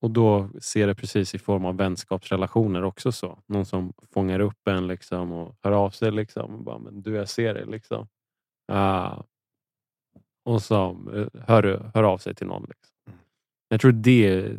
Och 0.00 0.10
då 0.10 0.50
ser 0.60 0.86
det 0.86 0.94
precis 0.94 1.34
i 1.34 1.38
form 1.38 1.64
av 1.64 1.76
vänskapsrelationer 1.76 2.84
också 2.84 3.12
så. 3.12 3.38
Någon 3.46 3.66
som 3.66 3.92
fångar 4.12 4.40
upp 4.40 4.68
en 4.68 4.86
liksom 4.86 5.32
och 5.32 5.56
hör 5.62 5.72
av 5.72 5.90
sig. 5.90 6.10
Liksom, 6.10 6.54
och 6.54 6.64
bara, 6.64 6.78
men 6.78 7.02
du, 7.02 7.14
jag 7.14 7.28
ser 7.28 7.54
dig. 7.54 7.66
Liksom. 7.66 8.08
Ah. 8.68 9.22
Och 10.44 10.62
så 10.62 10.90
eh, 11.14 11.42
hör, 11.46 11.90
hör 11.94 12.02
av 12.02 12.18
sig 12.18 12.34
till 12.34 12.46
någon. 12.46 12.66
Liksom. 12.68 13.20
Jag 13.68 13.80
tror 13.80 13.92
det, 13.92 14.52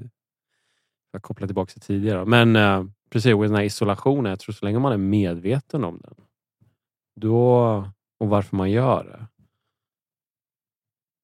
jag 1.11 1.21
kopplar 1.21 1.47
tillbaka 1.47 1.71
till 1.71 1.81
tidigare, 1.81 2.25
men 2.25 2.55
eh, 2.55 2.85
precis, 3.09 3.33
och 3.33 3.43
den 3.43 3.55
här 3.55 3.63
isolationen, 3.63 4.29
jag 4.29 4.39
tror 4.39 4.53
så 4.53 4.65
länge 4.65 4.79
man 4.79 4.93
är 4.93 4.97
medveten 4.97 5.83
om 5.83 5.99
den, 6.03 6.15
då, 7.15 7.91
och 8.17 8.29
varför 8.29 8.57
man 8.57 8.71
gör 8.71 9.03
det. 9.03 9.27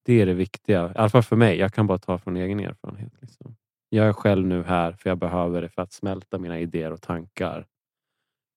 Det 0.04 0.20
är 0.20 0.26
det 0.26 0.34
viktiga, 0.34 0.92
i 0.92 0.98
alla 0.98 1.08
fall 1.08 1.22
för 1.22 1.36
mig. 1.36 1.58
Jag 1.58 1.72
kan 1.72 1.86
bara 1.86 1.98
ta 1.98 2.18
från 2.18 2.36
egen 2.36 2.60
erfarenhet. 2.60 3.12
Liksom. 3.20 3.56
Jag 3.88 4.06
är 4.08 4.12
själv 4.12 4.46
nu 4.46 4.62
här 4.62 4.92
för 4.92 5.10
jag 5.10 5.18
behöver 5.18 5.62
det 5.62 5.68
för 5.68 5.82
att 5.82 5.92
smälta 5.92 6.38
mina 6.38 6.60
idéer 6.60 6.92
och 6.92 7.02
tankar. 7.02 7.66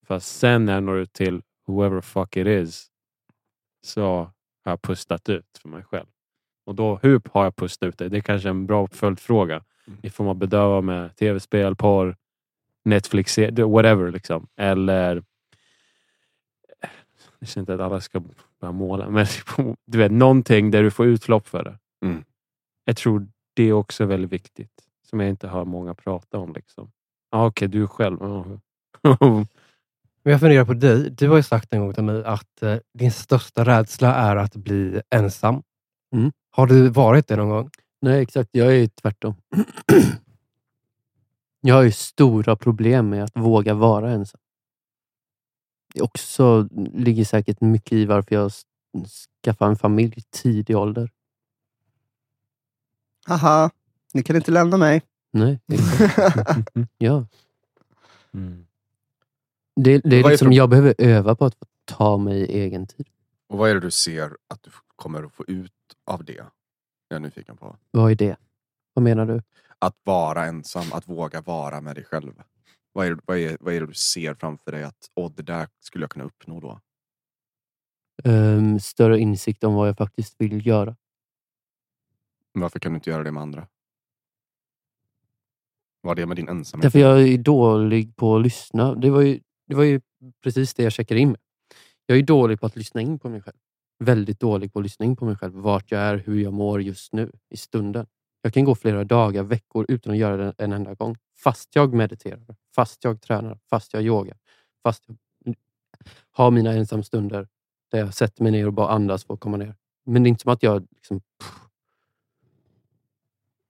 För 0.06 0.18
sen 0.18 0.64
när 0.64 0.74
jag 0.74 0.82
når 0.82 0.98
ut 0.98 1.12
till 1.12 1.42
whoever 1.66 2.00
fuck 2.00 2.36
it 2.36 2.46
is 2.46 2.90
så 3.82 4.30
har 4.66 4.72
jag 4.72 4.82
pustat 4.82 5.28
ut 5.28 5.58
för 5.62 5.68
mig 5.68 5.82
själv. 5.82 6.06
Och 6.66 6.74
då, 6.74 6.98
hur 7.02 7.20
har 7.32 7.44
jag 7.44 7.56
pustat 7.56 7.86
ut 7.86 7.98
det? 7.98 8.08
Det 8.08 8.16
är 8.16 8.20
kanske 8.20 8.48
en 8.48 8.66
bra 8.66 8.86
följdfråga. 8.86 9.64
I 10.02 10.10
form 10.10 10.28
av 10.28 10.34
bedöva 10.34 10.80
med 10.80 11.16
tv-spel, 11.16 11.76
porr, 11.76 12.16
Netflix, 12.84 13.38
whatever. 13.38 14.10
Liksom. 14.10 14.46
Eller 14.56 15.22
jag 17.38 17.48
känner 17.48 17.62
inte 17.62 17.74
att 17.74 17.80
alla 17.80 18.00
ska 18.00 18.22
börja 18.60 18.72
måla, 18.72 19.10
men 19.10 19.26
du 19.84 19.98
vet, 19.98 20.12
någonting 20.12 20.70
där 20.70 20.82
du 20.82 20.90
får 20.90 21.06
utlopp 21.06 21.48
för 21.48 21.64
det. 21.64 21.78
Mm. 22.06 22.24
Jag 22.84 22.96
tror 22.96 23.28
det 23.54 23.62
är 23.62 23.72
också 23.72 24.04
väldigt 24.04 24.32
viktigt. 24.32 24.72
Som 25.10 25.20
jag 25.20 25.28
inte 25.28 25.48
hör 25.48 25.64
många 25.64 25.94
prata 25.94 26.38
om. 26.38 26.52
Liksom. 26.52 26.92
Ah, 27.30 27.46
Okej, 27.46 27.68
okay, 27.68 27.80
du 27.80 27.86
själv. 27.86 28.18
Men 30.26 30.32
jag 30.32 30.40
funderar 30.40 30.64
på 30.64 30.74
dig. 30.74 31.10
Du 31.10 31.28
har 31.28 31.36
ju 31.36 31.42
sagt 31.42 31.72
en 31.72 31.80
gång 31.80 31.94
till 31.94 32.04
mig 32.04 32.24
att 32.24 32.62
eh, 32.62 32.76
din 32.98 33.12
största 33.12 33.64
rädsla 33.64 34.14
är 34.14 34.36
att 34.36 34.56
bli 34.56 35.00
ensam. 35.10 35.62
Mm. 36.12 36.32
Har 36.50 36.66
du 36.66 36.88
varit 36.88 37.28
det 37.28 37.36
någon 37.36 37.48
gång? 37.48 37.70
Nej, 38.00 38.22
exakt. 38.22 38.48
Jag 38.52 38.76
är 38.76 38.86
tvärtom. 38.86 39.34
jag 41.60 41.74
har 41.74 41.82
ju 41.82 41.92
stora 41.92 42.56
problem 42.56 43.08
med 43.08 43.24
att 43.24 43.36
våga 43.36 43.74
vara 43.74 44.10
ensam. 44.10 44.40
Det 45.94 46.02
också 46.02 46.68
ligger 46.94 47.24
säkert 47.24 47.60
mycket 47.60 47.92
i 47.92 48.04
varför 48.06 48.34
jag 48.34 48.52
skaffade 49.44 49.70
en 49.70 49.76
familj 49.76 50.14
i 50.16 50.22
tidig 50.30 50.76
ålder. 50.76 51.10
Haha, 53.26 53.70
ni 54.14 54.22
kan 54.22 54.36
inte 54.36 54.50
lämna 54.50 54.76
mig. 54.76 55.02
Nej. 55.32 55.60
ja. 56.98 57.26
Mm. 58.34 58.65
Det, 59.76 59.98
det 59.98 60.16
är 60.16 60.24
är 60.24 60.30
liksom, 60.30 60.46
pro- 60.48 60.54
jag 60.54 60.70
behöver 60.70 60.94
öva 60.98 61.34
på 61.34 61.44
att 61.44 61.56
ta 61.84 62.16
mig 62.18 62.44
egen 62.44 62.86
tid. 62.86 63.08
Och 63.48 63.58
vad 63.58 63.70
är 63.70 63.74
det 63.74 63.80
du 63.80 63.90
ser 63.90 64.36
att 64.48 64.62
du 64.62 64.70
kommer 64.96 65.22
att 65.22 65.32
få 65.32 65.44
ut 65.48 65.72
av 66.04 66.24
det? 66.24 66.44
Jag 67.08 67.16
är 67.16 67.20
nyfiken 67.20 67.56
på. 67.56 67.76
Vad 67.90 68.10
är 68.10 68.14
det? 68.14 68.36
Vad 68.94 69.02
menar 69.02 69.26
du? 69.26 69.42
Att 69.78 69.96
vara 70.04 70.44
ensam, 70.44 70.84
att 70.92 71.08
våga 71.08 71.40
vara 71.40 71.80
med 71.80 71.94
dig 71.96 72.04
själv. 72.04 72.32
Vad 72.92 73.06
är, 73.06 73.18
vad 73.24 73.38
är, 73.38 73.56
vad 73.60 73.74
är 73.74 73.80
det 73.80 73.86
du 73.86 73.94
ser 73.94 74.34
framför 74.34 74.72
dig 74.72 74.82
att 74.84 75.10
Åh, 75.14 75.32
det 75.36 75.42
där 75.42 75.68
skulle 75.80 76.02
jag 76.02 76.10
kunna 76.10 76.24
uppnå 76.24 76.60
då? 76.60 76.80
Ehm, 78.24 78.80
större 78.80 79.18
insikt 79.18 79.64
om 79.64 79.74
vad 79.74 79.88
jag 79.88 79.96
faktiskt 79.96 80.34
vill 80.38 80.66
göra. 80.66 80.96
Varför 82.52 82.78
kan 82.78 82.92
du 82.92 82.96
inte 82.96 83.10
göra 83.10 83.22
det 83.22 83.32
med 83.32 83.42
andra? 83.42 83.66
Vad 86.00 86.10
har 86.10 86.14
det 86.16 86.26
med 86.26 86.36
din 86.36 86.48
ensamhet 86.48 86.82
Därför 86.82 86.98
jag 86.98 87.28
är 87.28 87.38
dålig 87.38 88.16
på 88.16 88.36
att 88.36 88.42
lyssna. 88.42 88.94
Det 88.94 89.10
var 89.10 89.22
ju, 89.22 89.40
det 89.66 89.74
var 89.74 89.84
ju 89.84 90.00
precis 90.42 90.74
det 90.74 90.82
jag 90.82 90.92
checkade 90.92 91.20
in 91.20 91.28
med. 91.28 91.40
Jag 92.06 92.18
är 92.18 92.22
dålig 92.22 92.60
på 92.60 92.66
att 92.66 92.76
lyssna 92.76 93.00
in 93.00 93.18
på 93.18 93.28
mig 93.28 93.42
själv. 93.42 93.56
Väldigt 93.98 94.40
dålig 94.40 94.72
på 94.72 94.78
att 94.78 94.82
lyssna 94.82 95.06
in 95.06 95.16
på 95.16 95.24
mig 95.24 95.36
själv. 95.36 95.54
Vart 95.54 95.90
jag 95.90 96.00
är, 96.00 96.16
hur 96.16 96.40
jag 96.40 96.52
mår 96.52 96.82
just 96.82 97.12
nu, 97.12 97.32
i 97.50 97.56
stunden. 97.56 98.06
Jag 98.42 98.54
kan 98.54 98.64
gå 98.64 98.74
flera 98.74 99.04
dagar, 99.04 99.42
veckor 99.42 99.86
utan 99.88 100.12
att 100.12 100.18
göra 100.18 100.36
det 100.36 100.54
en 100.58 100.72
enda 100.72 100.94
gång. 100.94 101.16
Fast 101.38 101.74
jag 101.74 101.94
mediterar, 101.94 102.56
fast 102.74 103.04
jag 103.04 103.20
tränar, 103.20 103.58
fast 103.70 103.92
jag 103.92 104.02
yogar. 104.02 104.36
Fast 104.82 105.04
jag 105.06 105.16
har 106.30 106.50
mina 106.50 106.72
ensamstunder 106.72 107.48
där 107.90 107.98
jag 107.98 108.14
sätter 108.14 108.42
mig 108.42 108.52
ner 108.52 108.66
och 108.66 108.72
bara 108.72 108.88
andas 108.88 109.24
för 109.24 109.34
att 109.34 109.40
komma 109.40 109.56
ner. 109.56 109.74
Men 110.04 110.22
det 110.22 110.26
är 110.26 110.30
inte 110.30 110.42
som 110.42 110.52
att 110.52 110.62
jag... 110.62 110.86
Liksom, 110.90 111.20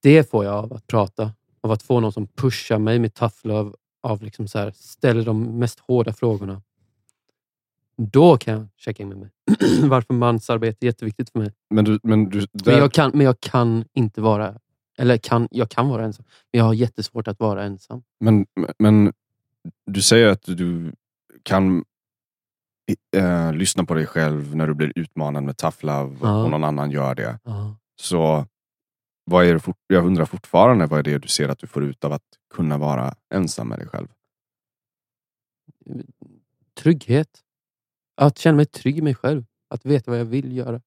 det 0.02 0.30
får 0.30 0.44
jag 0.44 0.54
av 0.54 0.72
att 0.72 0.86
prata. 0.86 1.32
Av 1.60 1.70
att 1.70 1.82
få 1.82 2.00
någon 2.00 2.12
som 2.12 2.26
pushar 2.26 2.78
mig 2.78 2.98
med 2.98 3.14
tough 3.14 3.36
love. 3.42 3.72
Av 4.06 4.22
liksom 4.22 4.48
så 4.48 4.58
här, 4.58 4.70
ställer 4.70 5.24
de 5.24 5.58
mest 5.58 5.80
hårda 5.80 6.12
frågorna. 6.12 6.62
Då 7.96 8.36
kan 8.36 8.54
jag 8.54 8.68
checka 8.76 9.02
in 9.02 9.08
med 9.08 9.18
mig. 9.18 9.30
Varför 9.88 10.14
mansarbete 10.14 10.84
är 10.84 10.86
jätteviktigt 10.86 11.30
för 11.30 11.38
mig. 11.38 11.52
Men 11.70 11.84
du, 11.84 11.98
men 12.02 12.28
du, 12.28 12.40
där, 12.52 12.72
Men 12.72 12.80
jag, 12.80 12.92
kan, 12.92 13.10
men 13.14 13.26
jag 13.26 13.40
kan 13.40 13.84
inte 13.92 14.20
vara... 14.20 14.58
Eller 14.98 15.16
kan, 15.16 15.48
jag 15.50 15.70
kan 15.70 15.88
vara 15.88 16.04
ensam. 16.04 16.24
Men 16.52 16.58
jag 16.58 16.64
har 16.64 16.74
jättesvårt 16.74 17.28
att 17.28 17.40
vara 17.40 17.64
ensam. 17.64 18.02
men, 18.20 18.46
men 18.78 19.12
du 19.86 20.02
säger 20.02 20.28
att 20.28 20.42
du 20.42 20.92
kan 21.42 21.84
eh, 23.16 23.52
lyssna 23.52 23.84
på 23.84 23.94
dig 23.94 24.06
själv 24.06 24.56
när 24.56 24.66
du 24.66 24.74
blir 24.74 24.92
utmanad 24.96 25.42
med 25.42 25.56
tough 25.56 25.76
love 25.80 26.16
Ja. 26.22 26.44
och 26.44 26.50
någon 26.50 26.64
annan 26.64 26.90
gör 26.90 27.14
det. 27.14 27.38
Ja. 27.44 27.76
Så 28.00 28.46
vad 29.26 29.46
är 29.46 29.52
det 29.54 29.60
fort, 29.60 29.78
jag 29.86 30.06
undrar 30.06 30.24
fortfarande 30.24 30.86
vad 30.86 30.98
är 30.98 31.02
det 31.02 31.18
du 31.18 31.28
ser 31.28 31.48
att 31.48 31.58
du 31.58 31.66
får 31.66 31.84
ut 31.84 32.04
av 32.04 32.12
att 32.12 32.22
kunna 32.54 32.78
vara 32.78 33.14
ensam 33.34 33.68
med 33.68 33.78
dig 33.78 33.88
själv? 33.88 34.08
Trygghet. 36.74 37.42
Att 38.16 38.38
känna 38.38 38.56
mig 38.56 38.66
trygg 38.66 38.98
i 38.98 39.02
mig 39.02 39.14
själv. 39.14 39.44
Att 39.68 39.86
veta 39.86 40.10
vad 40.10 40.20
jag 40.20 40.24
vill 40.24 40.56
göra. 40.56 40.80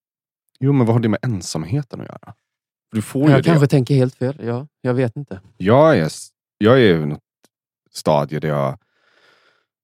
Jo, 0.60 0.73
men 0.73 0.86
vad 0.86 0.95
har 0.95 0.99
det 1.02 1.10
med 1.10 1.19
ensamheten 1.21 2.02
att 2.02 2.08
göra? 2.08 2.34
Du 2.91 3.02
får 3.02 3.23
ju 3.25 3.30
Jag 3.32 3.39
det. 3.39 3.43
kanske 3.43 3.67
tänker 3.67 3.95
helt 3.95 4.15
fel. 4.15 4.39
Ja, 4.45 4.67
jag 4.82 4.93
vet 4.93 5.15
inte. 5.15 5.41
Jag 5.58 5.97
är, 5.97 6.12
jag 6.58 6.82
är 6.82 7.02
i 7.02 7.06
något 7.06 7.23
stadie 7.91 8.39
där 8.39 8.49
jag 8.49 8.78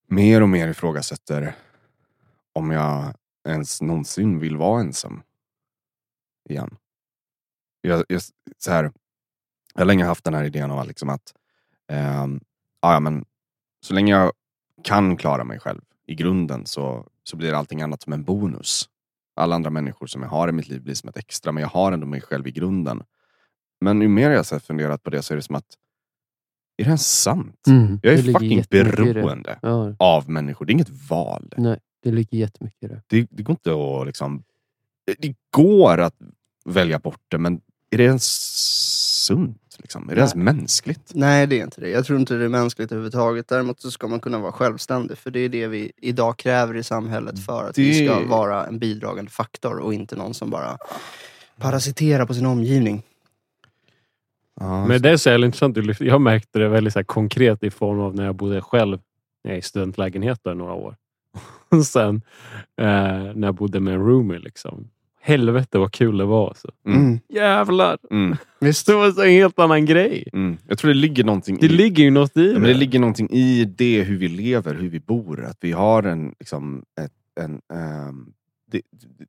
mer 0.07 0.41
och 0.41 0.49
mer 0.49 0.67
ifrågasätter 0.67 1.55
om 2.53 2.71
jag 2.71 3.13
ens 3.47 3.81
någonsin 3.81 4.39
vill 4.39 4.57
vara 4.57 4.81
ensam 4.81 5.21
igen. 6.49 6.77
Jag, 7.87 8.05
jag, 8.09 8.21
så 8.57 8.71
här, 8.71 8.83
jag 9.73 9.81
har 9.81 9.85
länge 9.85 10.05
haft 10.05 10.23
den 10.23 10.33
här 10.33 10.43
idén 10.43 10.71
om 10.71 10.77
att, 10.77 10.87
liksom 10.87 11.09
att 11.09 11.33
ehm, 11.91 12.39
ja, 12.81 12.99
men, 12.99 13.25
så 13.81 13.93
länge 13.93 14.11
jag 14.13 14.31
kan 14.83 15.17
klara 15.17 15.43
mig 15.43 15.59
själv 15.59 15.81
i 16.07 16.15
grunden 16.15 16.65
så, 16.65 17.07
så 17.23 17.37
blir 17.37 17.53
allting 17.53 17.81
annat 17.81 18.01
som 18.01 18.13
en 18.13 18.23
bonus. 18.23 18.89
Alla 19.35 19.55
andra 19.55 19.69
människor 19.69 20.07
som 20.07 20.21
jag 20.21 20.29
har 20.29 20.49
i 20.49 20.51
mitt 20.51 20.67
liv 20.67 20.81
blir 20.81 20.93
som 20.93 21.09
ett 21.09 21.17
extra, 21.17 21.51
men 21.51 21.61
jag 21.61 21.69
har 21.69 21.91
ändå 21.91 22.07
mig 22.07 22.21
själv 22.21 22.47
i 22.47 22.51
grunden. 22.51 23.03
Men 23.81 24.01
ju 24.01 24.07
mer 24.07 24.31
jag 24.31 24.45
här 24.51 24.59
funderat 24.59 25.03
på 25.03 25.09
det 25.09 25.21
så 25.21 25.33
är 25.33 25.35
det 25.35 25.41
som 25.41 25.55
att, 25.55 25.65
är 26.77 26.83
det 26.83 26.87
ens 26.89 27.21
sant? 27.21 27.67
Mm, 27.67 27.99
Jag 28.03 28.13
är 28.13 28.33
fucking 28.33 28.63
beroende 28.69 29.59
Ja, 29.61 29.95
av 29.99 30.29
människor. 30.29 30.65
Det 30.65 30.71
är 30.71 30.73
inget 30.73 31.09
val. 31.09 31.53
nej, 31.57 31.79
det 32.03 32.11
ligger 32.11 32.37
jättemycket 32.37 32.83
i 32.83 32.87
det. 32.87 33.01
Det, 33.07 33.27
det 33.31 33.43
går 33.43 33.53
inte 33.53 33.71
att 34.01 34.07
liksom... 34.07 34.43
Det 35.19 35.35
går 35.51 35.97
att 35.97 36.15
välja 36.65 36.99
bort 36.99 37.21
det, 37.27 37.37
men 37.37 37.61
är 37.95 37.97
det 37.97 38.03
ens 38.03 38.23
sunt? 39.25 39.61
Liksom? 39.79 40.09
Är 40.09 40.15
det 40.15 40.19
ens 40.19 40.35
mänskligt? 40.35 41.11
Nej, 41.13 41.47
det 41.47 41.59
är 41.59 41.63
inte 41.63 41.81
det. 41.81 41.89
Jag 41.89 42.05
tror 42.05 42.19
inte 42.19 42.35
det 42.35 42.45
är 42.45 42.49
mänskligt 42.49 42.91
överhuvudtaget. 42.91 43.47
Däremot 43.47 43.81
så 43.81 43.91
ska 43.91 44.07
man 44.07 44.19
kunna 44.19 44.39
vara 44.39 44.51
självständig. 44.51 45.17
För 45.17 45.31
det 45.31 45.39
är 45.39 45.49
det 45.49 45.67
vi 45.67 45.91
idag 45.97 46.37
kräver 46.37 46.75
i 46.77 46.83
samhället 46.83 47.45
för 47.45 47.69
att 47.69 47.77
vi 47.77 48.05
ska 48.07 48.19
Det- 48.19 48.25
vara 48.25 48.65
en 48.67 48.79
bidragande 48.79 49.31
faktor 49.31 49.77
och 49.77 49.93
inte 49.93 50.15
någon 50.15 50.33
som 50.33 50.49
bara 50.49 50.77
parasiterar 51.59 52.25
på 52.25 52.33
sin 52.33 52.45
omgivning. 52.45 53.03
Ja, 54.59 54.85
Men 54.87 55.01
det 55.01 55.09
är 55.09 55.17
så 55.17 55.29
jävla 55.29 55.45
intressant. 55.45 55.77
Jag 55.99 56.21
märkte 56.21 56.59
det 56.59 56.67
väldigt 56.69 56.93
så 56.93 56.99
här 56.99 57.03
konkret 57.03 57.63
i 57.63 57.69
form 57.71 57.99
av 57.99 58.15
när 58.15 58.25
jag 58.25 58.35
bodde 58.35 58.61
själv 58.61 58.99
i 59.49 59.61
studentlägenhet 59.61 60.39
där 60.43 60.53
några 60.55 60.73
år. 60.73 60.95
Och 61.69 61.85
sen 61.85 62.15
eh, 62.81 62.85
när 63.35 63.47
jag 63.47 63.55
bodde 63.55 63.79
med 63.79 63.93
en 63.93 63.99
roomie. 63.99 64.39
Liksom. 64.39 64.89
Helvete 65.25 65.77
vad 65.77 65.91
kul 65.91 66.17
det 66.17 66.25
var. 66.25 66.47
Alltså. 66.47 66.71
Mm. 66.87 66.99
Mm. 67.01 67.19
Jävlar! 67.29 67.97
Mm, 68.11 68.37
Visst? 68.59 68.87
Det 68.87 68.95
var 68.95 69.11
så 69.11 69.21
en 69.23 69.29
helt 69.29 69.59
annan 69.59 69.85
grej. 69.85 70.29
mm. 70.33 70.57
Jag 70.67 70.77
tror 70.77 70.89
det 70.89 70.97
ligger 70.99 71.23
någonting 71.23 71.57
Det 71.61 71.65
i 71.65 71.69
ligger 71.69 72.03
ju 72.03 72.11
något 72.11 72.37
i 72.37 72.47
det. 72.47 72.53
men 72.53 72.63
det 72.63 72.73
ligger 72.73 72.99
någonting 72.99 73.29
i 73.31 73.65
det, 73.65 74.03
hur 74.03 74.17
vi 74.17 74.27
lever, 74.27 74.73
hur 74.75 74.89
vi 74.89 74.99
bor. 74.99 75.45
Att 75.45 75.57
vi 75.61 75.71
har 75.71 76.03
en, 76.03 76.35
liksom, 76.39 76.83
ett, 77.01 77.11
en, 77.43 77.61
ehm, 77.73 78.33
det, 78.71 78.81
det, 78.91 79.07
det, 79.19 79.25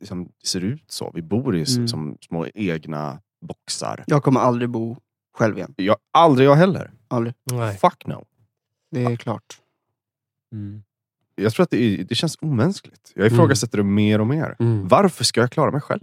liksom, 0.00 0.24
det 0.24 0.46
ser 0.48 0.60
ut 0.64 0.84
så. 0.86 1.10
Vi 1.14 1.22
bor 1.22 1.56
i 1.56 1.64
Mm. 1.76 1.88
som 1.88 2.16
små 2.20 2.46
egna 2.54 3.20
boxar. 3.46 4.04
Jag 4.06 4.22
kommer 4.22 4.40
aldrig 4.40 4.70
bo 4.70 4.96
själv 5.38 5.56
igen. 5.58 5.74
Jag, 5.76 5.96
aldrig 6.12 6.48
jag 6.48 6.54
heller. 6.54 6.90
Aldrig. 7.08 7.34
Nej. 7.52 7.76
Fuck 7.76 8.06
no. 8.06 8.24
Det 8.90 9.04
är 9.04 9.16
klart. 9.16 9.58
Mm. 10.52 10.82
Jag 11.38 11.52
tror 11.52 11.64
att 11.64 11.70
det, 11.70 11.82
är, 11.82 12.04
det 12.04 12.14
känns 12.14 12.38
omänskligt. 12.40 13.12
Jag 13.14 13.26
ifrågasätter 13.26 13.78
det 13.78 13.84
mer 13.84 14.20
och 14.20 14.26
mer. 14.26 14.56
Mm. 14.58 14.88
Varför 14.88 15.24
ska 15.24 15.40
jag 15.40 15.50
klara 15.50 15.70
mig 15.70 15.80
själv? 15.80 16.02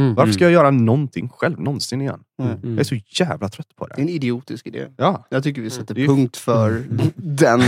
Mm. 0.00 0.14
Varför 0.14 0.32
ska 0.32 0.44
jag 0.44 0.52
göra 0.52 0.70
någonting 0.70 1.28
själv 1.28 1.60
någonsin 1.60 2.00
igen? 2.00 2.20
Mm. 2.42 2.58
Jag 2.62 2.78
är 2.80 2.84
så 2.84 2.96
jävla 3.08 3.48
trött 3.48 3.76
på 3.76 3.86
Det 3.86 3.92
är 3.92 3.96
det. 3.96 4.02
en 4.02 4.08
idiotisk 4.08 4.66
idé. 4.66 4.86
Ja. 4.96 5.26
Jag 5.28 5.42
tycker 5.42 5.62
vi 5.62 5.70
sätter 5.70 5.98
är 5.98 6.06
punkt 6.06 6.36
för 6.36 6.84
den, 7.16 7.62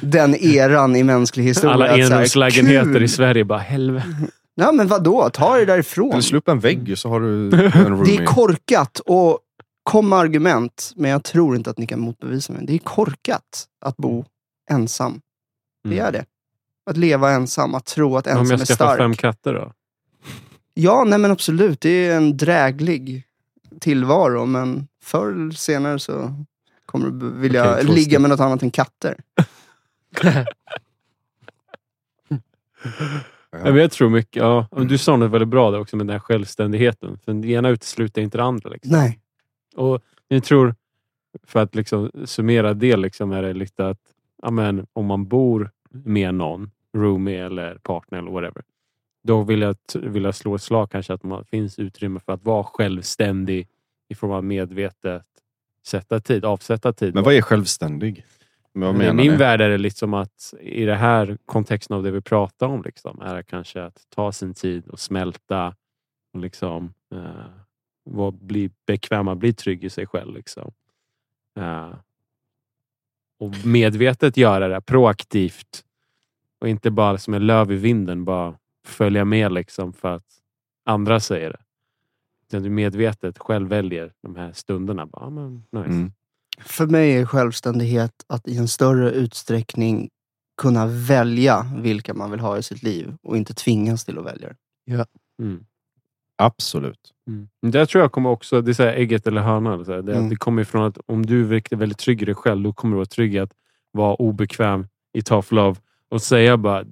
den 0.00 0.34
eran 0.34 0.96
i 0.96 1.02
mänsklig 1.02 1.44
historia. 1.44 1.74
Alla 1.74 1.96
enrumslägenheter 1.96 3.02
i 3.02 3.08
Sverige 3.08 3.44
bara 3.44 3.58
helvete. 3.58 4.06
Ja 4.54 4.72
men 4.72 4.88
vadå, 4.88 5.30
ta 5.32 5.56
det 5.56 5.64
därifrån. 5.64 6.12
Eller 6.12 6.20
slå 6.22 6.38
upp 6.38 6.48
en 6.48 6.60
vägg 6.60 6.98
så 6.98 7.08
har 7.08 7.20
du 7.20 7.50
en 7.50 7.86
roomie. 7.86 8.04
Det 8.16 8.22
är 8.22 8.26
korkat 8.26 9.00
och 9.06 9.38
kom 9.82 10.08
med 10.08 10.18
argument, 10.18 10.92
men 10.96 11.10
jag 11.10 11.24
tror 11.24 11.56
inte 11.56 11.70
att 11.70 11.78
ni 11.78 11.86
kan 11.86 12.00
motbevisa 12.00 12.52
mig. 12.52 12.66
Det 12.66 12.74
är 12.74 12.78
korkat 12.78 13.66
att 13.84 13.96
bo 13.96 14.24
ensam. 14.70 15.20
Det 15.88 15.98
är 15.98 16.12
det. 16.12 16.24
Att 16.88 16.96
leva 16.96 17.30
ensam, 17.30 17.74
att 17.74 17.84
tro 17.84 18.16
att 18.16 18.26
Mm. 18.26 18.36
Om 18.38 18.40
ensam 18.40 18.54
jag 18.54 18.60
är 18.60 18.66
skaffar 18.66 18.84
stark. 18.84 18.98
fem 18.98 19.14
katter 19.14 19.54
då? 19.54 19.72
Ja, 20.74 21.04
nej 21.04 21.18
men 21.18 21.30
absolut. 21.30 21.80
Det 21.80 21.90
är 21.90 22.16
en 22.16 22.36
dräglig 22.36 23.24
tillvaro, 23.80 24.46
men 24.46 24.88
förr 25.02 25.32
eller 25.32 25.50
senare 25.50 25.98
så 25.98 26.34
kommer 26.86 27.10
du 27.10 27.30
vilja 27.30 27.82
två 27.82 27.92
ligga 27.92 28.18
med 28.18 28.30
något 28.30 28.40
annat 28.40 28.62
än 28.62 28.70
katter. 28.70 29.16
Ja. 33.50 33.58
Men 33.64 33.76
Jag 33.76 33.92
tror 33.92 34.10
mycket, 34.10 34.36
ja. 34.36 34.66
Men 34.70 34.88
Du 34.88 34.98
sa 34.98 35.16
något 35.16 35.30
väldigt 35.30 35.48
bra 35.48 35.70
där 35.70 35.80
också 35.80 35.96
med 35.96 36.06
den 36.06 36.12
här 36.12 36.20
självständigheten. 36.20 37.18
För 37.24 37.32
det 37.32 37.48
ena 37.48 37.68
utesluter 37.68 38.22
inte 38.22 38.38
det 38.38 38.44
andra. 38.44 38.70
Liksom. 38.70 38.92
Nej. 38.92 39.18
Och 39.76 40.02
jag 40.28 40.44
tror, 40.44 40.74
för 41.46 41.60
att 41.60 41.74
liksom 41.74 42.10
summera 42.24 42.74
det, 42.74 42.96
liksom, 42.96 43.32
är 43.32 43.42
det 43.42 43.52
lite 43.52 43.88
att 43.88 44.00
ja, 44.42 44.50
men, 44.50 44.86
om 44.92 45.06
man 45.06 45.26
bor 45.26 45.70
med 45.90 46.34
någon, 46.34 46.70
roomie 46.98 47.46
eller 47.46 47.74
partner 47.74 48.18
eller 48.18 48.30
whatever, 48.30 48.62
då 49.22 49.42
vill 49.42 49.60
jag, 49.60 49.76
vill 49.94 50.24
jag 50.24 50.34
slå 50.34 50.54
ett 50.54 50.62
slag 50.62 50.90
kanske 50.90 51.12
att 51.14 51.22
man 51.22 51.44
finns 51.44 51.78
utrymme 51.78 52.20
för 52.20 52.32
att 52.32 52.44
vara 52.44 52.64
självständig 52.64 53.68
i 54.08 54.14
form 54.14 54.30
av 54.30 54.44
medvetet 54.44 55.22
sätta 55.86 56.20
tid, 56.20 56.44
avsätta 56.44 56.92
tid. 56.92 57.14
Men 57.14 57.24
vad 57.24 57.34
är 57.34 57.42
självständig? 57.42 58.24
Men 58.72 59.02
I 59.02 59.12
min 59.12 59.30
ni? 59.32 59.36
värld 59.36 59.60
är 59.60 59.68
det 59.68 59.78
liksom 59.78 60.14
att 60.14 60.54
i 60.60 60.84
det 60.84 60.94
här 60.94 61.38
kontexten 61.46 61.96
av 61.96 62.02
det 62.02 62.10
vi 62.10 62.20
pratar 62.20 62.66
om 62.66 62.82
liksom, 62.82 63.20
är 63.20 63.34
det 63.34 63.42
kanske 63.42 63.82
att 63.84 64.06
ta 64.14 64.32
sin 64.32 64.54
tid 64.54 64.88
och 64.88 65.00
smälta 65.00 65.74
och 66.32 66.40
liksom 66.40 66.94
eh, 67.14 67.20
vara- 68.04 68.30
bli 68.30 68.70
bekväma, 68.86 69.34
bli 69.34 69.52
trygg 69.52 69.84
i 69.84 69.90
sig 69.90 70.06
själv. 70.06 70.34
Liksom. 70.34 70.72
Eh, 71.58 71.90
och 73.38 73.66
medvetet 73.66 74.36
göra 74.36 74.68
det 74.68 74.80
proaktivt 74.80 75.84
och 76.60 76.68
inte 76.68 76.90
bara 76.90 77.18
som 77.18 77.34
en 77.34 77.46
löv 77.46 77.72
i 77.72 77.76
vinden 77.76 78.24
bara 78.24 78.54
följa 78.86 79.24
med 79.24 79.52
liksom 79.52 79.92
för 79.92 80.14
att 80.14 80.26
andra 80.84 81.20
säger 81.20 81.50
det. 81.50 81.60
Utan 82.46 82.62
du 82.62 82.70
medvetet 82.70 83.38
själv 83.38 83.68
väljer 83.68 84.12
de 84.22 84.36
här 84.36 84.52
stunderna. 84.52 85.06
Bara, 85.06 85.26
ah, 85.26 85.30
men, 85.30 85.54
nice. 85.72 85.88
Mm. 85.88 86.12
För 86.60 86.86
mig 86.86 87.16
är 87.16 87.26
självständighet 87.26 88.12
att 88.26 88.48
i 88.48 88.56
en 88.56 88.68
större 88.68 89.10
utsträckning 89.10 90.08
kunna 90.62 90.86
välja 90.86 91.66
vilka 91.76 92.14
man 92.14 92.30
vill 92.30 92.40
ha 92.40 92.58
i 92.58 92.62
sitt 92.62 92.82
liv 92.82 93.14
och 93.22 93.36
inte 93.36 93.54
tvingas 93.54 94.04
till 94.04 94.18
att 94.18 94.24
välja. 94.26 94.54
Mm. 95.42 95.64
Absolut. 96.36 97.12
Mm. 97.28 97.48
Det 97.62 97.86
tror 97.86 98.02
jag 98.02 98.12
kommer 98.12 98.30
också, 98.30 98.60
det 98.60 98.70
är 98.70 98.74
så 98.74 98.82
här 98.82 98.92
ägget 98.92 99.26
eller 99.26 99.40
hönan. 99.40 99.84
så 99.84 99.92
här. 99.92 100.02
Det, 100.02 100.16
Mm. 100.16 100.28
det 100.28 100.36
kommer 100.36 100.62
ifrån 100.62 100.82
att 100.84 100.98
om 101.06 101.26
du 101.26 101.40
är 101.40 101.44
väldigt, 101.44 101.72
väldigt 101.72 101.98
trygg 101.98 102.22
i 102.22 102.24
dig 102.24 102.34
själv, 102.34 102.62
då 102.62 102.72
kommer 102.72 102.92
du 102.92 102.96
vara 102.96 103.06
trygg 103.06 103.34
i 103.34 103.38
att 103.38 103.52
vara 103.92 104.14
obekväm 104.14 104.86
i 105.12 105.22
tough 105.22 105.54
love 105.54 105.80
och 106.08 106.22
säga 106.22 106.56
bara, 106.56 106.84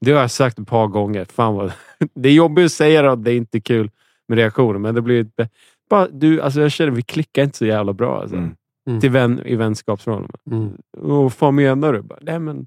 det 0.00 0.12
har 0.12 0.20
jag 0.20 0.30
sagt 0.30 0.58
ett 0.58 0.68
par 0.68 0.86
gånger, 0.86 1.24
fan 1.24 1.54
vad, 1.54 1.72
det 2.14 2.28
är 2.28 2.32
jobbigt 2.32 2.64
att 2.66 2.72
säga 2.72 3.02
det 3.02 3.10
och 3.10 3.18
det 3.18 3.32
är 3.32 3.36
inte 3.36 3.60
kul 3.60 3.90
med 4.28 4.38
reaktioner, 4.38 4.78
men 4.78 4.94
det 4.94 5.02
blir 5.02 5.20
ett, 5.20 5.50
bara, 5.90 6.08
du, 6.08 6.40
alltså 6.42 6.60
jag 6.60 6.72
känner 6.72 6.90
vi 6.90 7.02
klickar 7.02 7.42
inte 7.42 7.58
så 7.58 7.66
jävla 7.66 7.92
bra 7.92 8.20
alltså, 8.20 8.36
Mm. 8.36 8.54
Mm. 8.88 9.00
till 9.00 9.10
vän, 9.10 9.42
i 9.46 9.56
vänskapsrollen. 9.56 10.30
Mm. 10.50 10.72
Och 10.98 11.32
vad 11.38 11.54
menar 11.54 11.92
du? 11.92 12.02
Bara, 12.02 12.18
Nej, 12.22 12.38
men, 12.38 12.66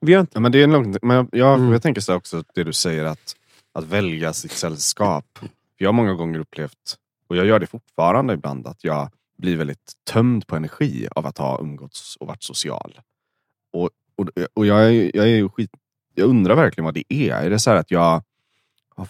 vi 0.00 0.14
har 0.14 0.20
inte... 0.20 0.32
Ja, 0.34 0.40
men 0.40 0.52
det 0.52 0.62
är 0.62 0.66
långt, 0.66 0.96
men 1.02 1.16
jag, 1.16 1.28
jag, 1.32 1.58
Mm. 1.58 1.72
jag 1.72 1.82
tänker 1.82 2.00
så 2.00 2.14
också, 2.14 2.42
det 2.54 2.64
du 2.64 2.72
säger 2.72 3.04
att, 3.04 3.36
att 3.72 3.84
välja 3.84 4.32
sitt 4.32 4.52
sällskap. 4.52 5.24
För 5.38 5.48
jag 5.76 5.88
har 5.88 5.92
många 5.92 6.14
gånger 6.14 6.38
upplevt, 6.38 6.96
och 7.28 7.36
jag 7.36 7.46
gör 7.46 7.58
det 7.58 7.66
fortfarande 7.66 8.34
ibland, 8.34 8.66
att 8.66 8.84
jag 8.84 9.08
blir 9.38 9.56
väldigt 9.56 9.92
tömd 10.10 10.46
på 10.46 10.56
energi 10.56 11.08
av 11.16 11.26
att 11.26 11.38
ha 11.38 11.60
umgåtts 11.60 12.16
och 12.16 12.26
varit 12.26 12.42
social. 12.42 13.00
Och, 13.72 13.90
och, 14.20 14.28
och 14.54 14.66
jag, 14.66 14.86
är, 14.86 15.16
jag, 15.16 15.24
är 15.24 15.36
ju 15.36 15.48
skit, 15.48 15.70
jag 16.14 16.28
undrar 16.28 16.54
verkligen 16.54 16.84
vad 16.84 16.94
det 16.94 17.12
är. 17.14 17.32
Är 17.32 17.50
det 17.50 17.58
så 17.58 17.70
här 17.70 17.76
att 17.76 17.90
jag 17.90 18.22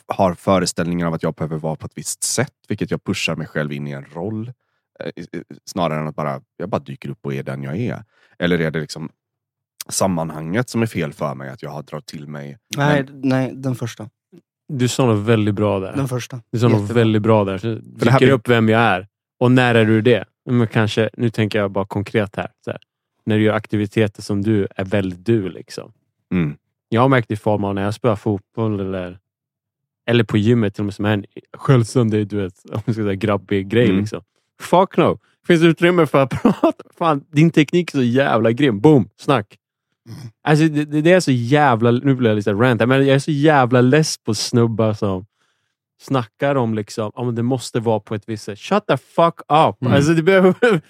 har 0.06 0.34
föreställningar 0.34 1.06
av 1.06 1.14
att 1.14 1.22
jag 1.22 1.34
behöver 1.34 1.58
vara 1.58 1.76
på 1.76 1.86
ett 1.86 1.92
visst 1.94 2.22
sätt, 2.22 2.54
vilket 2.68 2.90
jag 2.90 3.04
pushar 3.04 3.36
mig 3.36 3.46
själv 3.46 3.72
in 3.72 3.86
i 3.86 3.90
en 3.90 4.04
roll? 4.04 4.52
Eh, 5.00 5.24
Snarare 5.64 6.00
än 6.00 6.06
att 6.06 6.16
bara, 6.16 6.40
jag 6.56 6.68
bara 6.68 6.80
dyker 6.80 7.08
upp 7.10 7.18
och 7.22 7.34
är 7.34 7.42
den 7.42 7.62
jag 7.62 7.76
är. 7.76 8.04
Eller 8.38 8.60
är 8.60 8.70
det 8.70 8.80
liksom 8.80 9.10
sammanhanget 9.88 10.68
som 10.68 10.82
är 10.82 10.86
fel 10.86 11.12
för 11.12 11.34
mig? 11.34 11.50
Att 11.50 11.62
jag 11.62 11.70
har 11.70 11.82
dragit 11.82 12.06
till 12.06 12.28
mig... 12.28 12.58
Nej, 12.76 13.06
nej, 13.10 13.52
den 13.54 13.74
första. 13.74 14.10
Du 14.68 14.88
sa 14.88 15.06
något 15.06 15.26
väldigt 15.26 15.54
bra 15.54 15.80
där. 15.80 15.96
Den 15.96 16.08
första. 16.08 16.40
Du 16.52 16.58
sa 16.58 16.68
något 16.68 16.80
Jättebra. 16.80 17.00
väldigt 17.00 17.22
bra 17.22 17.44
där. 17.44 17.58
Så 17.58 17.74
dyker 17.74 18.10
här 18.10 18.30
upp 18.30 18.48
vem 18.48 18.68
jag 18.68 18.80
är. 18.80 19.08
Och 19.38 19.52
när 19.52 19.74
är 19.74 19.84
du 19.84 20.02
det? 20.02 20.24
Men 20.50 20.66
kanske, 20.66 21.10
nu 21.16 21.30
tänker 21.30 21.58
jag 21.58 21.70
bara 21.70 21.86
konkret 21.86 22.36
här. 22.36 22.50
Så 22.64 22.70
här. 22.70 22.80
När 23.24 23.38
du 23.38 23.42
gör 23.42 23.54
aktiviteter 23.54 24.22
som 24.22 24.42
du 24.42 24.66
är 24.76 24.84
väldigt 24.84 25.26
du. 25.26 25.48
Liksom. 25.48 25.92
Mm. 26.32 26.56
Jag 26.88 27.00
har 27.00 27.08
märkt 27.08 27.30
i 27.30 27.36
form 27.36 27.64
av 27.64 27.74
när 27.74 27.82
jag 27.82 27.94
spelar 27.94 28.16
fotboll 28.16 28.80
eller, 28.80 29.18
eller 30.06 30.24
på 30.24 30.38
gymmet 30.38 30.74
till 30.74 30.82
och 30.82 30.86
med 30.86 30.94
som 30.94 31.04
är 31.04 31.12
en 31.12 31.24
självständig, 31.56 32.28
du 32.28 32.36
vet, 32.36 32.64
om 32.64 32.80
man 32.86 32.94
ska 32.94 33.02
säga 33.02 33.14
grabbig 33.14 33.68
grej. 33.68 33.88
Mm. 33.88 34.00
Liksom. 34.00 34.22
Fuck 34.60 34.96
no. 34.96 35.18
Finns 35.46 35.60
det 35.60 35.66
utrymme 35.66 36.06
för 36.06 36.22
att 36.22 36.30
prata? 36.42 36.84
Fan, 36.98 37.24
din 37.30 37.50
teknik 37.50 37.94
är 37.94 37.98
så 37.98 38.02
jävla 38.02 38.52
grym. 38.52 38.80
Boom, 38.80 39.08
snack. 39.16 39.56
Alltså, 40.42 40.68
det, 40.68 40.84
det 40.84 41.12
är 41.12 41.20
så 41.20 41.30
jävla... 41.30 41.90
Nu 41.90 42.14
blir 42.14 42.30
jag 42.30 42.36
lite 42.36 42.52
rant 42.52 42.88
men 42.88 43.06
jag 43.06 43.14
är 43.14 43.18
så 43.18 43.30
jävla 43.30 43.80
less 43.80 44.18
på 44.18 44.34
snubbar 44.34 44.92
som 44.92 45.26
snackar 46.00 46.54
om 46.54 46.74
liksom, 46.74 47.10
om 47.14 47.34
det 47.34 47.42
måste 47.42 47.80
vara 47.80 48.00
på 48.00 48.14
ett 48.14 48.28
visst 48.28 48.44
sätt. 48.44 48.58
Shut 48.58 48.86
the 48.86 48.96
fuck 48.96 49.40
up! 49.40 49.82
Mm. 49.82 49.92
Alltså, 49.92 50.14
det 50.14 50.22
behöver, 50.22 50.80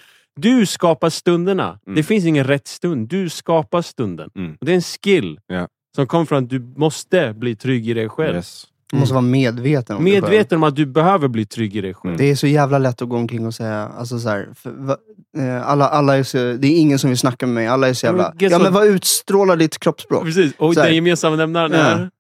du 0.41 0.67
skapar 0.67 1.11
stunderna. 1.11 1.79
Mm. 1.87 1.97
Det 1.97 2.03
finns 2.03 2.25
ingen 2.25 2.45
rätt 2.45 2.67
stund. 2.69 3.09
Du 3.09 3.29
skapar 3.29 3.83
stunden. 3.83 4.31
Mm. 4.37 4.57
Och 4.61 4.67
det 4.67 4.73
är 4.73 4.77
en 4.77 4.83
skill 4.83 5.39
Ja. 5.47 5.67
som 5.97 6.07
kommer 6.07 6.25
från 6.25 6.45
att 6.45 6.51
du 6.51 6.61
måste 6.77 7.35
bli 7.35 7.57
trygg 7.57 7.89
i 7.89 7.95
dig 7.95 8.09
själv. 8.09 8.37
Yes. 8.37 8.67
Du 8.93 8.99
måste 8.99 9.15
vara 9.15 9.23
medveten 9.23 9.97
om. 9.97 10.05
Medveten 10.05 10.57
om 10.57 10.63
att 10.63 10.77
du 10.77 10.87
behöver 10.87 11.29
bli 11.29 11.47
trygg 11.47 11.77
i 11.77 11.81
dig 11.81 11.95
själv. 11.95 12.11
Mm. 12.15 12.19
Det 12.19 12.31
är 12.31 12.35
så 12.35 12.47
jävla 12.47 12.79
lätt 12.79 13.03
att 13.03 13.09
gå 13.09 13.17
omkring 13.17 13.47
och 13.47 13.55
säga, 13.55 13.89
alltså 13.99 14.19
så 14.19 14.29
här, 14.29 14.49
för, 14.55 14.71
va, 14.71 14.97
eh, 15.39 15.69
alla, 15.69 15.89
alla 15.89 16.17
är 16.17 16.23
så, 16.23 16.37
det 16.39 16.67
är 16.67 16.81
ingen 16.81 16.99
som 16.99 17.11
vill 17.11 17.19
snacka 17.19 17.47
med 17.47 17.55
mig, 17.55 17.67
alla 17.67 17.89
är 17.89 17.93
så 17.95 18.07
jävla, 18.07 18.35
ja 18.39 18.59
men 18.59 18.73
vad 18.73 18.87
utstrålar 18.87 19.57
ditt 19.57 19.79
kroppsspråk? 19.79 20.25
Precis. 20.25 20.53
Och 20.59 20.75
den 20.75 20.95
gemensamma 20.95 21.37
nämnaren 21.37 21.73
Ja. 21.73 21.79
är 21.89 22.11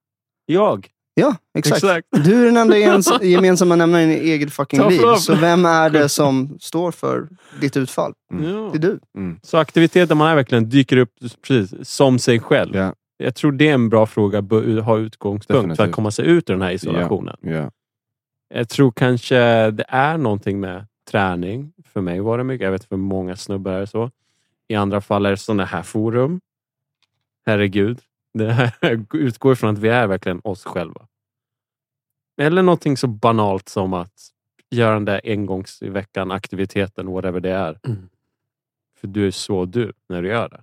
jag. 0.46 0.88
Ja, 1.20 1.36
exakt. 1.58 1.76
Exakt. 1.76 2.06
Du 2.24 2.42
är 2.42 2.46
den 2.46 2.56
enda 2.56 2.76
gemensamma 3.22 3.76
nämnaren 3.76 4.10
i 4.10 4.14
eget 4.14 4.52
fucking 4.52 4.88
liv. 4.88 5.00
Så 5.18 5.34
vem 5.34 5.64
är 5.64 5.90
det 5.90 6.08
som 6.08 6.58
står 6.60 6.92
för 6.92 7.28
ditt 7.60 7.76
utfall? 7.76 8.12
Mm. 8.32 8.44
Ja. 8.44 8.70
Det 8.72 8.78
är 8.78 8.80
du. 8.80 9.00
Mm. 9.16 9.40
Så 9.42 9.58
aktiviteter 9.58 10.14
man 10.14 10.28
är 10.28 10.34
verkligen 10.34 10.68
dyker 10.68 10.96
upp 10.96 11.12
precis, 11.46 11.88
som 11.88 12.18
sig 12.18 12.40
själv. 12.40 12.76
Ja. 12.76 12.94
Jag 13.16 13.34
tror 13.34 13.52
det 13.52 13.68
är 13.68 13.74
en 13.74 13.88
bra 13.88 14.06
fråga 14.06 14.38
att 14.38 14.84
ha 14.84 14.98
utgångspunkt 14.98 15.46
för 15.46 15.54
Definitivt. 15.54 15.80
att 15.88 15.92
komma 15.92 16.10
sig 16.10 16.26
ut 16.26 16.50
ur 16.50 16.54
den 16.54 16.62
här 16.62 16.72
isolationen. 16.72 17.36
Ja. 17.40 17.70
Jag 18.54 18.68
tror 18.68 18.92
kanske 18.92 19.70
det 19.70 19.84
är 19.88 20.18
någonting 20.18 20.60
med 20.60 20.86
träning. 21.10 21.72
För 21.92 22.00
mig 22.00 22.20
var 22.20 22.38
det 22.38 22.44
mycket. 22.44 22.64
Jag 22.64 22.72
vet 22.72 22.84
för 22.84 22.96
många 22.96 23.36
snubbar 23.36 23.72
är 23.72 23.86
så. 23.86 24.10
I 24.68 24.74
andra 24.74 25.00
fall 25.00 25.26
är 25.26 25.30
det 25.30 25.36
sådana 25.36 25.64
här 25.64 25.82
forum. 25.82 26.40
Herregud. 27.46 27.98
Det 28.34 28.52
här 28.52 28.72
utgår 29.14 29.54
från 29.54 29.74
att 29.74 29.78
vi 29.78 29.88
är 29.88 30.06
verkligen 30.06 30.40
oss 30.44 30.64
själva. 30.64 31.06
Eller 32.40 32.62
någonting 32.62 32.96
så 32.96 33.06
banalt 33.06 33.68
som 33.68 33.94
att 33.94 34.32
göra 34.70 34.94
den 34.94 35.04
där 35.04 35.20
en 35.24 35.46
gångs 35.46 35.82
i 35.82 35.88
veckan 35.88 36.30
aktiviteten, 36.30 37.12
whatever 37.12 37.40
det 37.40 37.50
är. 37.50 37.80
Mm. 37.82 38.08
För 39.00 39.06
du 39.06 39.26
är 39.26 39.30
så 39.30 39.64
du 39.64 39.92
när 40.08 40.22
du 40.22 40.28
gör 40.28 40.48
det. 40.48 40.62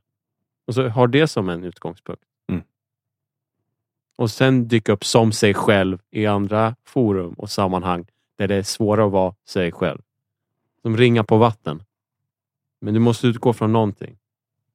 Och 0.68 0.74
så 0.76 0.88
har 0.88 1.08
det 1.08 1.28
som 1.28 1.50
en 1.50 1.64
utgångspunkt. 1.64 2.24
Mm. 2.50 2.62
Och 4.16 4.32
sen 4.32 4.68
dyka 4.68 4.92
upp 4.92 5.06
som 5.06 5.32
sig 5.32 5.54
själv 5.54 6.00
i 6.12 6.26
andra 6.26 6.76
forum 6.84 7.34
och 7.34 7.50
sammanhang 7.50 8.06
där 8.36 8.48
det 8.48 8.56
är 8.56 8.64
svårare 8.64 9.06
att 9.06 9.12
vara 9.12 9.36
sig 9.46 9.72
själv. 9.72 10.02
Som 10.82 10.98
ringa 10.98 11.24
på 11.24 11.38
vatten. 11.38 11.84
Men 12.80 12.94
du 12.94 13.00
måste 13.00 13.28
utgå 13.28 13.54
från 13.54 13.74
någonting. 13.74 14.18